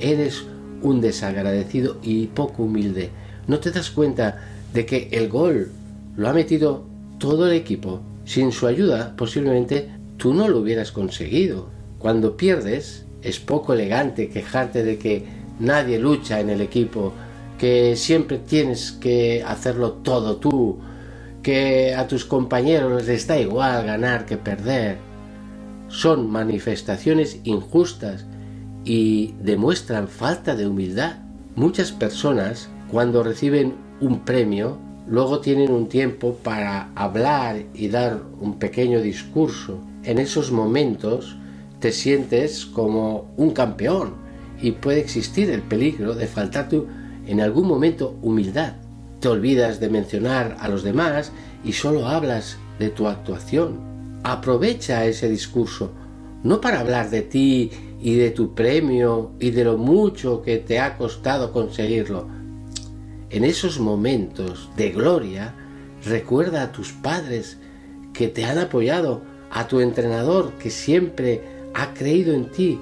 Eres 0.00 0.44
un 0.82 1.00
desagradecido 1.00 1.98
y 2.02 2.26
poco 2.26 2.64
humilde. 2.64 3.10
No 3.46 3.60
te 3.60 3.70
das 3.70 3.92
cuenta 3.92 4.42
de 4.74 4.84
que 4.84 5.08
el 5.12 5.28
gol 5.28 5.70
lo 6.16 6.28
ha 6.28 6.32
metido 6.32 6.84
todo 7.18 7.46
el 7.46 7.52
equipo. 7.52 8.00
Sin 8.24 8.50
su 8.50 8.66
ayuda, 8.66 9.14
posiblemente 9.16 9.99
tú 10.20 10.34
no 10.34 10.48
lo 10.48 10.58
hubieras 10.58 10.92
conseguido. 10.92 11.70
Cuando 11.98 12.36
pierdes, 12.36 13.06
es 13.22 13.40
poco 13.40 13.72
elegante 13.72 14.28
quejarte 14.28 14.84
de 14.84 14.98
que 14.98 15.24
nadie 15.58 15.98
lucha 15.98 16.40
en 16.40 16.50
el 16.50 16.60
equipo 16.60 17.12
que 17.58 17.96
siempre 17.96 18.38
tienes 18.38 18.92
que 18.92 19.42
hacerlo 19.42 19.92
todo 19.92 20.36
tú, 20.36 20.78
que 21.42 21.94
a 21.94 22.06
tus 22.06 22.24
compañeros 22.26 23.06
les 23.06 23.26
da 23.26 23.38
igual 23.38 23.86
ganar 23.86 24.26
que 24.26 24.36
perder. 24.36 24.98
Son 25.88 26.30
manifestaciones 26.30 27.40
injustas 27.44 28.26
y 28.84 29.34
demuestran 29.42 30.08
falta 30.08 30.54
de 30.54 30.66
humildad. 30.66 31.16
Muchas 31.56 31.92
personas, 31.92 32.68
cuando 32.90 33.22
reciben 33.22 33.74
un 34.00 34.20
premio, 34.20 34.78
luego 35.06 35.40
tienen 35.40 35.70
un 35.70 35.88
tiempo 35.88 36.36
para 36.42 36.90
hablar 36.94 37.62
y 37.74 37.88
dar 37.88 38.20
un 38.38 38.58
pequeño 38.58 39.00
discurso. 39.00 39.80
En 40.02 40.18
esos 40.18 40.50
momentos 40.50 41.36
te 41.78 41.92
sientes 41.92 42.64
como 42.64 43.32
un 43.36 43.50
campeón 43.50 44.14
y 44.60 44.72
puede 44.72 45.00
existir 45.00 45.50
el 45.50 45.62
peligro 45.62 46.14
de 46.14 46.26
faltar 46.26 46.68
tu 46.68 46.86
en 47.26 47.40
algún 47.40 47.66
momento 47.66 48.16
humildad. 48.22 48.74
Te 49.20 49.28
olvidas 49.28 49.78
de 49.80 49.90
mencionar 49.90 50.56
a 50.60 50.68
los 50.68 50.82
demás 50.82 51.32
y 51.64 51.72
solo 51.72 52.06
hablas 52.06 52.56
de 52.78 52.88
tu 52.88 53.06
actuación. 53.06 54.20
Aprovecha 54.22 55.04
ese 55.04 55.28
discurso, 55.28 55.92
no 56.42 56.60
para 56.60 56.80
hablar 56.80 57.10
de 57.10 57.22
ti 57.22 57.70
y 58.00 58.14
de 58.14 58.30
tu 58.30 58.54
premio 58.54 59.32
y 59.38 59.50
de 59.50 59.64
lo 59.64 59.76
mucho 59.76 60.40
que 60.40 60.56
te 60.56 60.80
ha 60.80 60.96
costado 60.96 61.52
conseguirlo. 61.52 62.26
En 63.28 63.44
esos 63.44 63.78
momentos 63.78 64.70
de 64.76 64.90
gloria, 64.90 65.54
recuerda 66.04 66.62
a 66.62 66.72
tus 66.72 66.92
padres 66.92 67.58
que 68.12 68.28
te 68.28 68.44
han 68.46 68.58
apoyado, 68.58 69.22
a 69.50 69.66
tu 69.66 69.80
entrenador 69.80 70.52
que 70.54 70.70
siempre 70.70 71.42
ha 71.74 71.92
creído 71.94 72.32
en 72.34 72.50
ti, 72.50 72.78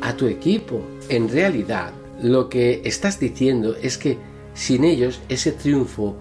a 0.00 0.16
tu 0.16 0.26
equipo. 0.26 0.80
En 1.08 1.28
realidad, 1.28 1.92
lo 2.22 2.48
que 2.48 2.82
estás 2.84 3.18
diciendo 3.18 3.76
es 3.80 3.98
que 3.98 4.18
sin 4.54 4.84
ellos 4.84 5.20
ese 5.28 5.52
triunfo 5.52 6.16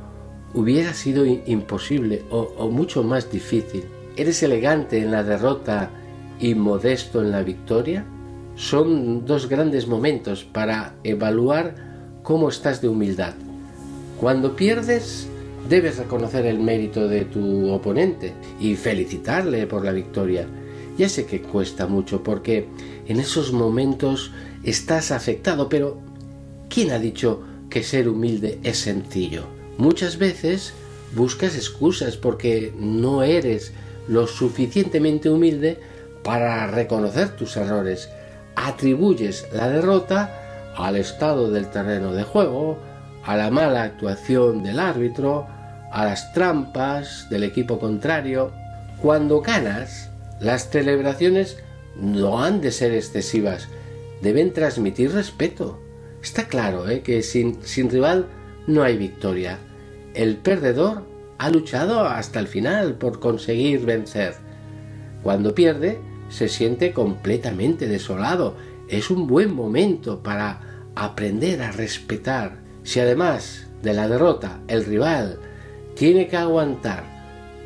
hubiera 0.53 0.93
sido 0.93 1.25
imposible 1.25 2.23
o, 2.29 2.69
mucho 2.69 3.03
más 3.03 3.31
difícil. 3.31 3.85
¿Eres 4.15 4.43
elegante 4.43 4.99
en 4.99 5.11
la 5.11 5.23
derrota 5.23 5.91
y 6.39 6.55
modesto 6.55 7.21
en 7.21 7.31
la 7.31 7.43
victoria? 7.43 8.05
Son 8.55 9.25
dos 9.25 9.47
grandes 9.47 9.87
momentos 9.87 10.43
para 10.43 10.95
evaluar 11.03 11.75
cómo 12.23 12.49
estás 12.49 12.81
de 12.81 12.89
humildad. 12.89 13.33
Cuando 14.19 14.55
pierdes, 14.55 15.27
debes 15.69 15.97
reconocer 15.97 16.45
el 16.45 16.59
mérito 16.59 17.07
de 17.07 17.25
tu 17.25 17.69
oponente 17.71 18.33
y 18.59 18.75
felicitarle 18.75 19.67
por 19.67 19.85
la 19.85 19.91
victoria. 19.91 20.47
Ya 20.97 21.09
sé 21.09 21.25
que 21.25 21.41
cuesta 21.41 21.87
mucho 21.87 22.23
porque 22.23 22.67
en 23.07 23.19
esos 23.19 23.53
momentos 23.53 24.31
estás 24.63 25.11
afectado, 25.11 25.69
pero 25.69 25.97
¿quién 26.69 26.91
ha 26.91 26.99
dicho 26.99 27.41
que 27.69 27.83
ser 27.83 28.09
humilde 28.09 28.59
es 28.63 28.77
sencillo? 28.77 29.45
Muchas 29.77 30.17
veces 30.17 30.73
buscas 31.15 31.55
excusas 31.55 32.17
porque 32.17 32.73
no 32.77 33.23
eres 33.23 33.71
lo 34.07 34.27
suficientemente 34.27 35.29
humilde 35.29 35.79
para 36.23 36.67
reconocer 36.67 37.35
tus 37.35 37.57
errores. 37.57 38.09
Atribuyes 38.55 39.47
la 39.53 39.69
derrota 39.69 40.73
al 40.75 40.97
estado 40.97 41.51
del 41.51 41.69
terreno 41.69 42.13
de 42.13 42.23
juego, 42.23 42.77
a 43.23 43.35
la 43.37 43.51
mala 43.51 43.83
actuación 43.83 44.63
del 44.63 44.79
árbitro, 44.79 45.47
a 45.91 46.05
las 46.05 46.33
trampas 46.33 47.27
del 47.29 47.43
equipo 47.43 47.79
contrario. 47.79 48.51
Cuando 49.01 49.41
ganas, 49.41 50.09
las 50.39 50.69
celebraciones 50.69 51.57
no 51.95 52.43
han 52.43 52.61
de 52.61 52.71
ser 52.71 52.93
excesivas, 52.93 53.67
deben 54.21 54.53
transmitir 54.53 55.11
respeto. 55.11 55.79
Está 56.21 56.47
claro 56.47 56.89
¿eh? 56.89 57.01
que 57.01 57.23
sin, 57.23 57.63
sin 57.63 57.89
rival 57.89 58.27
no 58.67 58.83
hay 58.83 58.97
victoria. 58.97 59.59
El 60.13 60.37
perdedor 60.37 61.07
ha 61.37 61.49
luchado 61.49 62.05
hasta 62.05 62.39
el 62.39 62.47
final 62.47 62.95
por 62.95 63.19
conseguir 63.19 63.85
vencer. 63.85 64.35
Cuando 65.23 65.55
pierde, 65.55 65.99
se 66.29 66.47
siente 66.47 66.93
completamente 66.93 67.87
desolado. 67.87 68.55
Es 68.89 69.09
un 69.09 69.27
buen 69.27 69.53
momento 69.53 70.21
para 70.21 70.61
aprender 70.95 71.61
a 71.61 71.71
respetar. 71.71 72.60
Si 72.91 72.99
además 72.99 73.67
de 73.81 73.93
la 73.93 74.09
derrota 74.09 74.59
el 74.67 74.83
rival 74.83 75.39
tiene 75.95 76.27
que 76.27 76.35
aguantar 76.35 77.05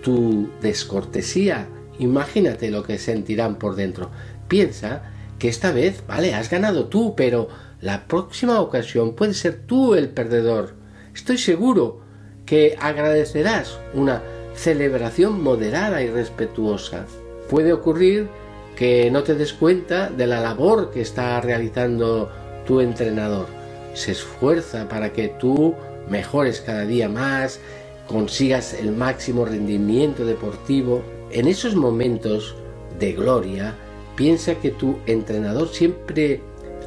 tu 0.03 0.51
descortesía, 0.61 1.67
imagínate 1.97 2.69
lo 2.69 2.83
que 2.83 2.99
sentirán 2.99 3.55
por 3.55 3.75
dentro 3.75 4.11
Piensa 4.47 5.01
que 5.39 5.47
esta 5.47 5.71
vez, 5.71 6.03
vale, 6.07 6.35
has 6.35 6.51
ganado 6.51 6.89
tú, 6.89 7.15
pero 7.17 7.47
la 7.81 8.05
próxima 8.05 8.61
ocasión 8.61 9.15
puede 9.15 9.33
ser 9.33 9.63
tú 9.65 9.95
el 9.95 10.09
perdedor. 10.09 10.75
Estoy 11.15 11.39
seguro 11.39 12.01
que 12.45 12.77
agradecerás 12.79 13.79
una 13.95 14.21
celebración 14.53 15.41
moderada 15.41 16.03
y 16.03 16.07
respetuosa. 16.11 17.07
Puede 17.49 17.73
ocurrir 17.73 18.27
que 18.75 19.09
no 19.09 19.23
te 19.23 19.33
des 19.33 19.53
cuenta 19.53 20.07
de 20.07 20.27
la 20.27 20.39
labor 20.39 20.91
que 20.91 21.01
está 21.01 21.41
realizando 21.41 22.31
tu 22.67 22.79
entrenador. 22.79 23.64
Se 23.95 24.11
esfuerza 24.11 24.87
para 24.87 25.11
que 25.11 25.29
tú 25.29 25.73
mejores 26.07 26.61
cada 26.61 26.85
día 26.85 27.09
más, 27.09 27.59
consigas 28.07 28.73
el 28.73 28.91
máximo 28.91 29.45
rendimiento 29.45 30.25
deportivo. 30.25 31.01
En 31.31 31.47
esos 31.47 31.75
momentos 31.75 32.55
de 32.99 33.13
gloria, 33.13 33.73
piensa 34.15 34.55
que 34.55 34.69
tu 34.71 34.97
entrenador 35.07 35.69
siempre 35.69 36.41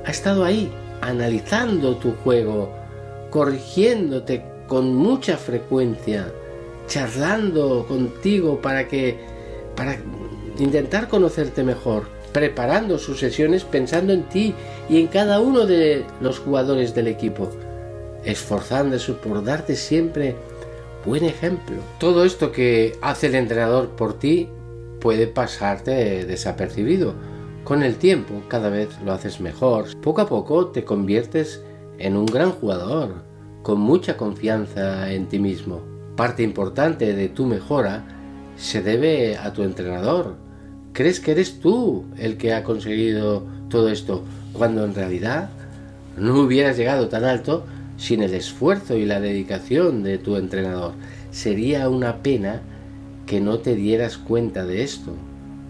ha 0.05 0.11
estado 0.11 0.45
ahí, 0.45 0.73
analizando 1.01 1.97
tu 1.97 2.13
juego, 2.23 2.71
corrigiéndote 3.31 4.45
con 4.69 4.95
mucha 4.95 5.37
frecuencia, 5.37 6.33
charlando 6.87 7.85
contigo 7.87 8.61
para 8.61 8.87
que 8.87 9.19
para 9.75 9.97
intentar 10.59 11.09
conocerte 11.09 11.63
mejor, 11.63 12.09
preparando 12.33 12.99
sus 12.99 13.19
sesiones 13.19 13.65
pensando 13.65 14.13
en 14.13 14.23
ti 14.25 14.55
y 14.89 15.01
en 15.01 15.07
cada 15.09 15.41
uno 15.41 15.67
de 15.67 16.05
los 16.21 16.39
jugadores 16.39 16.95
del 16.95 17.09
equipo, 17.09 17.51
esforzándose 18.25 19.13
por 19.13 19.45
darte 19.45 19.77
siempre 19.77 20.37
buen 21.05 21.25
ejemplo. 21.25 21.77
Todo 21.99 22.25
esto 22.25 22.53
que 22.53 22.97
hace 23.01 23.29
el 23.29 23.35
entrenador 23.35 23.91
por 23.91 24.19
ti 24.19 24.49
puede 25.01 25.27
pasarte 25.27 26.25
desapercibido. 26.25 27.15
Con 27.65 27.83
el 27.83 27.97
tiempo 27.97 28.43
cada 28.49 28.71
vez 28.71 28.89
lo 29.05 29.13
haces 29.13 29.41
mejor. 29.41 29.87
Poco 30.01 30.23
a 30.23 30.29
poco 30.29 30.69
te 30.69 30.85
conviertes 30.85 31.63
en 31.99 32.17
un 32.17 32.27
gran 32.27 32.53
jugador, 32.53 33.23
con 33.63 33.81
mucha 33.81 34.17
confianza 34.17 35.13
en 35.13 35.29
ti 35.29 35.39
mismo. 35.39 35.83
Parte 36.17 36.43
importante 36.43 37.15
de 37.15 37.29
tu 37.29 37.47
mejora 37.47 38.07
se 38.57 38.83
debe 38.83 39.37
a 39.37 39.53
tu 39.53 39.63
entrenador. 39.63 40.48
Crees 40.93 41.21
que 41.21 41.33
eres 41.33 41.61
tú 41.61 42.05
el 42.17 42.37
que 42.37 42.55
ha 42.55 42.65
conseguido 42.65 43.47
todo 43.69 43.89
esto, 43.89 44.25
cuando 44.53 44.85
en 44.85 44.95
realidad 44.95 45.51
no 46.17 46.41
hubieras 46.41 46.77
llegado 46.77 47.09
tan 47.09 47.25
alto 47.25 47.65
sin 47.97 48.23
el 48.23 48.35
esfuerzo 48.35 48.97
y 48.97 49.05
la 49.05 49.21
dedicación 49.21 50.03
de 50.03 50.19
tu 50.19 50.37
entrenador. 50.37 50.93
Sería 51.31 51.89
una 51.89 52.23
pena 52.23 52.63
que 53.27 53.41
no 53.41 53.59
te 53.59 53.75
dieras 53.75 54.17
cuenta 54.17 54.65
de 54.65 54.83
esto. 54.83 55.15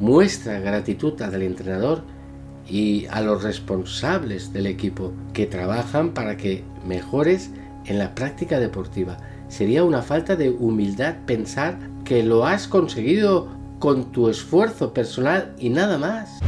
Muestra 0.01 0.61
gratitud 0.61 1.21
al 1.21 1.43
entrenador 1.43 2.03
y 2.69 3.07
a 3.07 3.21
los 3.21 3.43
responsables 3.43 4.53
del 4.53 4.67
equipo 4.67 5.13
que 5.33 5.47
trabajan 5.47 6.15
para 6.15 6.37
que 6.37 6.63
mejores 6.87 7.51
en 7.87 7.99
la 7.99 8.15
práctica 8.15 8.61
deportiva. 8.61 9.17
Sería 9.49 9.83
una 9.83 10.03
falta 10.03 10.37
de 10.37 10.51
humildad 10.51 11.17
pensar 11.27 11.79
que 12.05 12.23
lo 12.23 12.47
has 12.47 12.69
conseguido 12.69 13.49
con 13.79 14.13
tu 14.13 14.29
esfuerzo 14.29 14.93
personal 14.93 15.55
y 15.59 15.71
nada 15.71 15.99
más. 15.99 16.41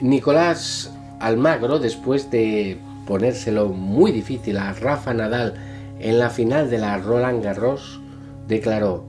Nicolás 0.00 0.92
Almagro, 1.20 1.78
después 1.78 2.30
de 2.30 2.78
ponérselo 3.06 3.68
muy 3.68 4.12
difícil 4.12 4.58
a 4.58 4.72
Rafa 4.72 5.14
Nadal 5.14 5.54
en 5.98 6.18
la 6.18 6.30
final 6.30 6.70
de 6.70 6.78
la 6.78 6.98
Roland 6.98 7.42
Garros, 7.42 8.00
declaró, 8.46 9.04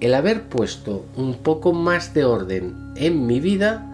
el 0.00 0.14
haber 0.14 0.44
puesto 0.44 1.04
un 1.16 1.34
poco 1.34 1.72
más 1.72 2.14
de 2.14 2.24
orden 2.24 2.92
en 2.96 3.26
mi 3.26 3.40
vida 3.40 3.86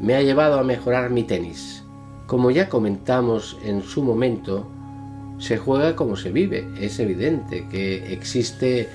me 0.00 0.14
ha 0.14 0.22
llevado 0.22 0.58
a 0.58 0.64
mejorar 0.64 1.10
mi 1.10 1.24
tenis. 1.24 1.82
Como 2.26 2.50
ya 2.50 2.68
comentamos 2.68 3.56
en 3.64 3.82
su 3.82 4.02
momento, 4.02 4.68
se 5.44 5.58
juega 5.58 5.94
como 5.94 6.16
se 6.16 6.32
vive. 6.32 6.66
Es 6.80 6.98
evidente 6.98 7.68
que 7.70 8.14
existe 8.14 8.88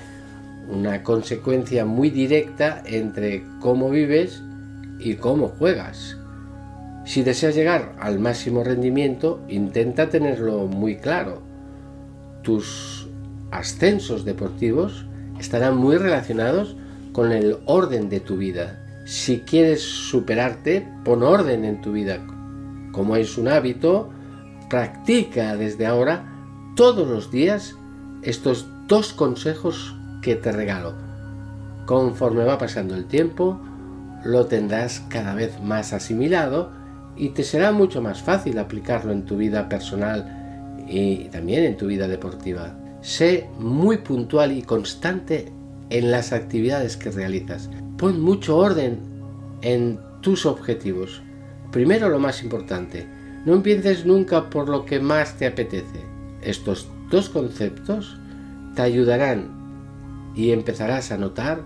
una 0.68 1.04
consecuencia 1.04 1.84
muy 1.84 2.10
directa 2.10 2.82
entre 2.86 3.44
cómo 3.60 3.88
vives 3.88 4.42
y 4.98 5.14
cómo 5.14 5.46
juegas. 5.46 6.16
Si 7.04 7.22
deseas 7.22 7.54
llegar 7.54 7.94
al 8.00 8.18
máximo 8.18 8.64
rendimiento, 8.64 9.40
intenta 9.48 10.08
tenerlo 10.08 10.66
muy 10.66 10.96
claro. 10.96 11.40
Tus 12.42 13.08
ascensos 13.52 14.24
deportivos 14.24 15.06
estarán 15.38 15.76
muy 15.76 15.98
relacionados 15.98 16.76
con 17.12 17.30
el 17.30 17.58
orden 17.66 18.08
de 18.08 18.18
tu 18.18 18.36
vida. 18.36 18.84
Si 19.06 19.40
quieres 19.40 19.82
superarte, 19.82 20.84
pon 21.04 21.22
orden 21.22 21.64
en 21.64 21.80
tu 21.80 21.92
vida. 21.92 22.18
Como 22.90 23.14
es 23.14 23.38
un 23.38 23.46
hábito, 23.46 24.10
practica 24.68 25.56
desde 25.56 25.86
ahora 25.86 26.29
todos 26.80 27.06
los 27.06 27.30
días 27.30 27.76
estos 28.22 28.66
dos 28.88 29.12
consejos 29.12 29.94
que 30.22 30.34
te 30.34 30.50
regalo. 30.50 30.94
Conforme 31.84 32.42
va 32.44 32.56
pasando 32.56 32.94
el 32.94 33.04
tiempo, 33.04 33.60
lo 34.24 34.46
tendrás 34.46 35.00
cada 35.10 35.34
vez 35.34 35.60
más 35.62 35.92
asimilado 35.92 36.72
y 37.18 37.34
te 37.34 37.44
será 37.44 37.72
mucho 37.72 38.00
más 38.00 38.22
fácil 38.22 38.58
aplicarlo 38.58 39.12
en 39.12 39.26
tu 39.26 39.36
vida 39.36 39.68
personal 39.68 40.74
y 40.88 41.28
también 41.28 41.64
en 41.64 41.76
tu 41.76 41.86
vida 41.86 42.08
deportiva. 42.08 42.74
Sé 43.02 43.50
muy 43.58 43.98
puntual 43.98 44.50
y 44.50 44.62
constante 44.62 45.52
en 45.90 46.10
las 46.10 46.32
actividades 46.32 46.96
que 46.96 47.10
realizas. 47.10 47.68
Pon 47.98 48.22
mucho 48.22 48.56
orden 48.56 49.00
en 49.60 50.00
tus 50.22 50.46
objetivos. 50.46 51.20
Primero 51.72 52.08
lo 52.08 52.18
más 52.18 52.42
importante, 52.42 53.06
no 53.44 53.52
empieces 53.52 54.06
nunca 54.06 54.48
por 54.48 54.70
lo 54.70 54.86
que 54.86 54.98
más 54.98 55.36
te 55.36 55.46
apetece. 55.46 56.09
Estos 56.42 56.88
dos 57.10 57.28
conceptos 57.28 58.18
te 58.74 58.82
ayudarán 58.82 59.50
y 60.34 60.52
empezarás 60.52 61.12
a 61.12 61.18
notar 61.18 61.62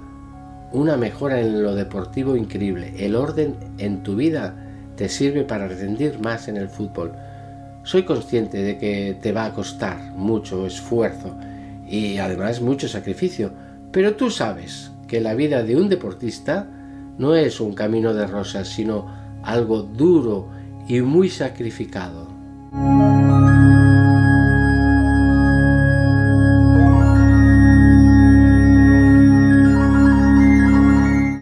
una 0.73 0.97
mejora 0.97 1.41
en 1.41 1.63
lo 1.63 1.75
deportivo 1.75 2.37
increíble. 2.37 2.95
El 2.99 3.15
orden 3.15 3.57
en 3.79 4.03
tu 4.03 4.17
vida 4.17 4.57
te 4.97 5.09
sirve 5.09 5.45
para 5.45 5.69
rendir 5.69 6.19
más 6.19 6.49
en 6.49 6.57
el 6.57 6.69
fútbol. 6.69 7.13
Soy 7.85 8.05
consciente 8.05 8.63
de 8.63 8.79
que 8.79 9.17
te 9.21 9.33
va 9.33 9.47
a 9.47 9.55
costar 9.55 10.13
mucho 10.17 10.67
esfuerzo 10.67 11.37
y 11.87 12.19
además 12.19 12.61
mucho 12.61 12.89
sacrificio, 12.89 13.53
pero 13.93 14.17
tú 14.17 14.31
sabes 14.31 14.91
que 15.07 15.21
la 15.21 15.35
vida 15.35 15.63
de 15.63 15.77
un 15.77 15.89
deportista 15.89 16.67
no 17.19 17.37
es 17.37 17.61
un 17.61 17.75
camino 17.75 18.15
de 18.15 18.27
rosas, 18.27 18.69
sino 18.69 19.07
algo 19.43 19.83
duro 19.83 20.49
y 20.89 21.01
muy 21.03 21.29
sacrificado. 21.29 22.27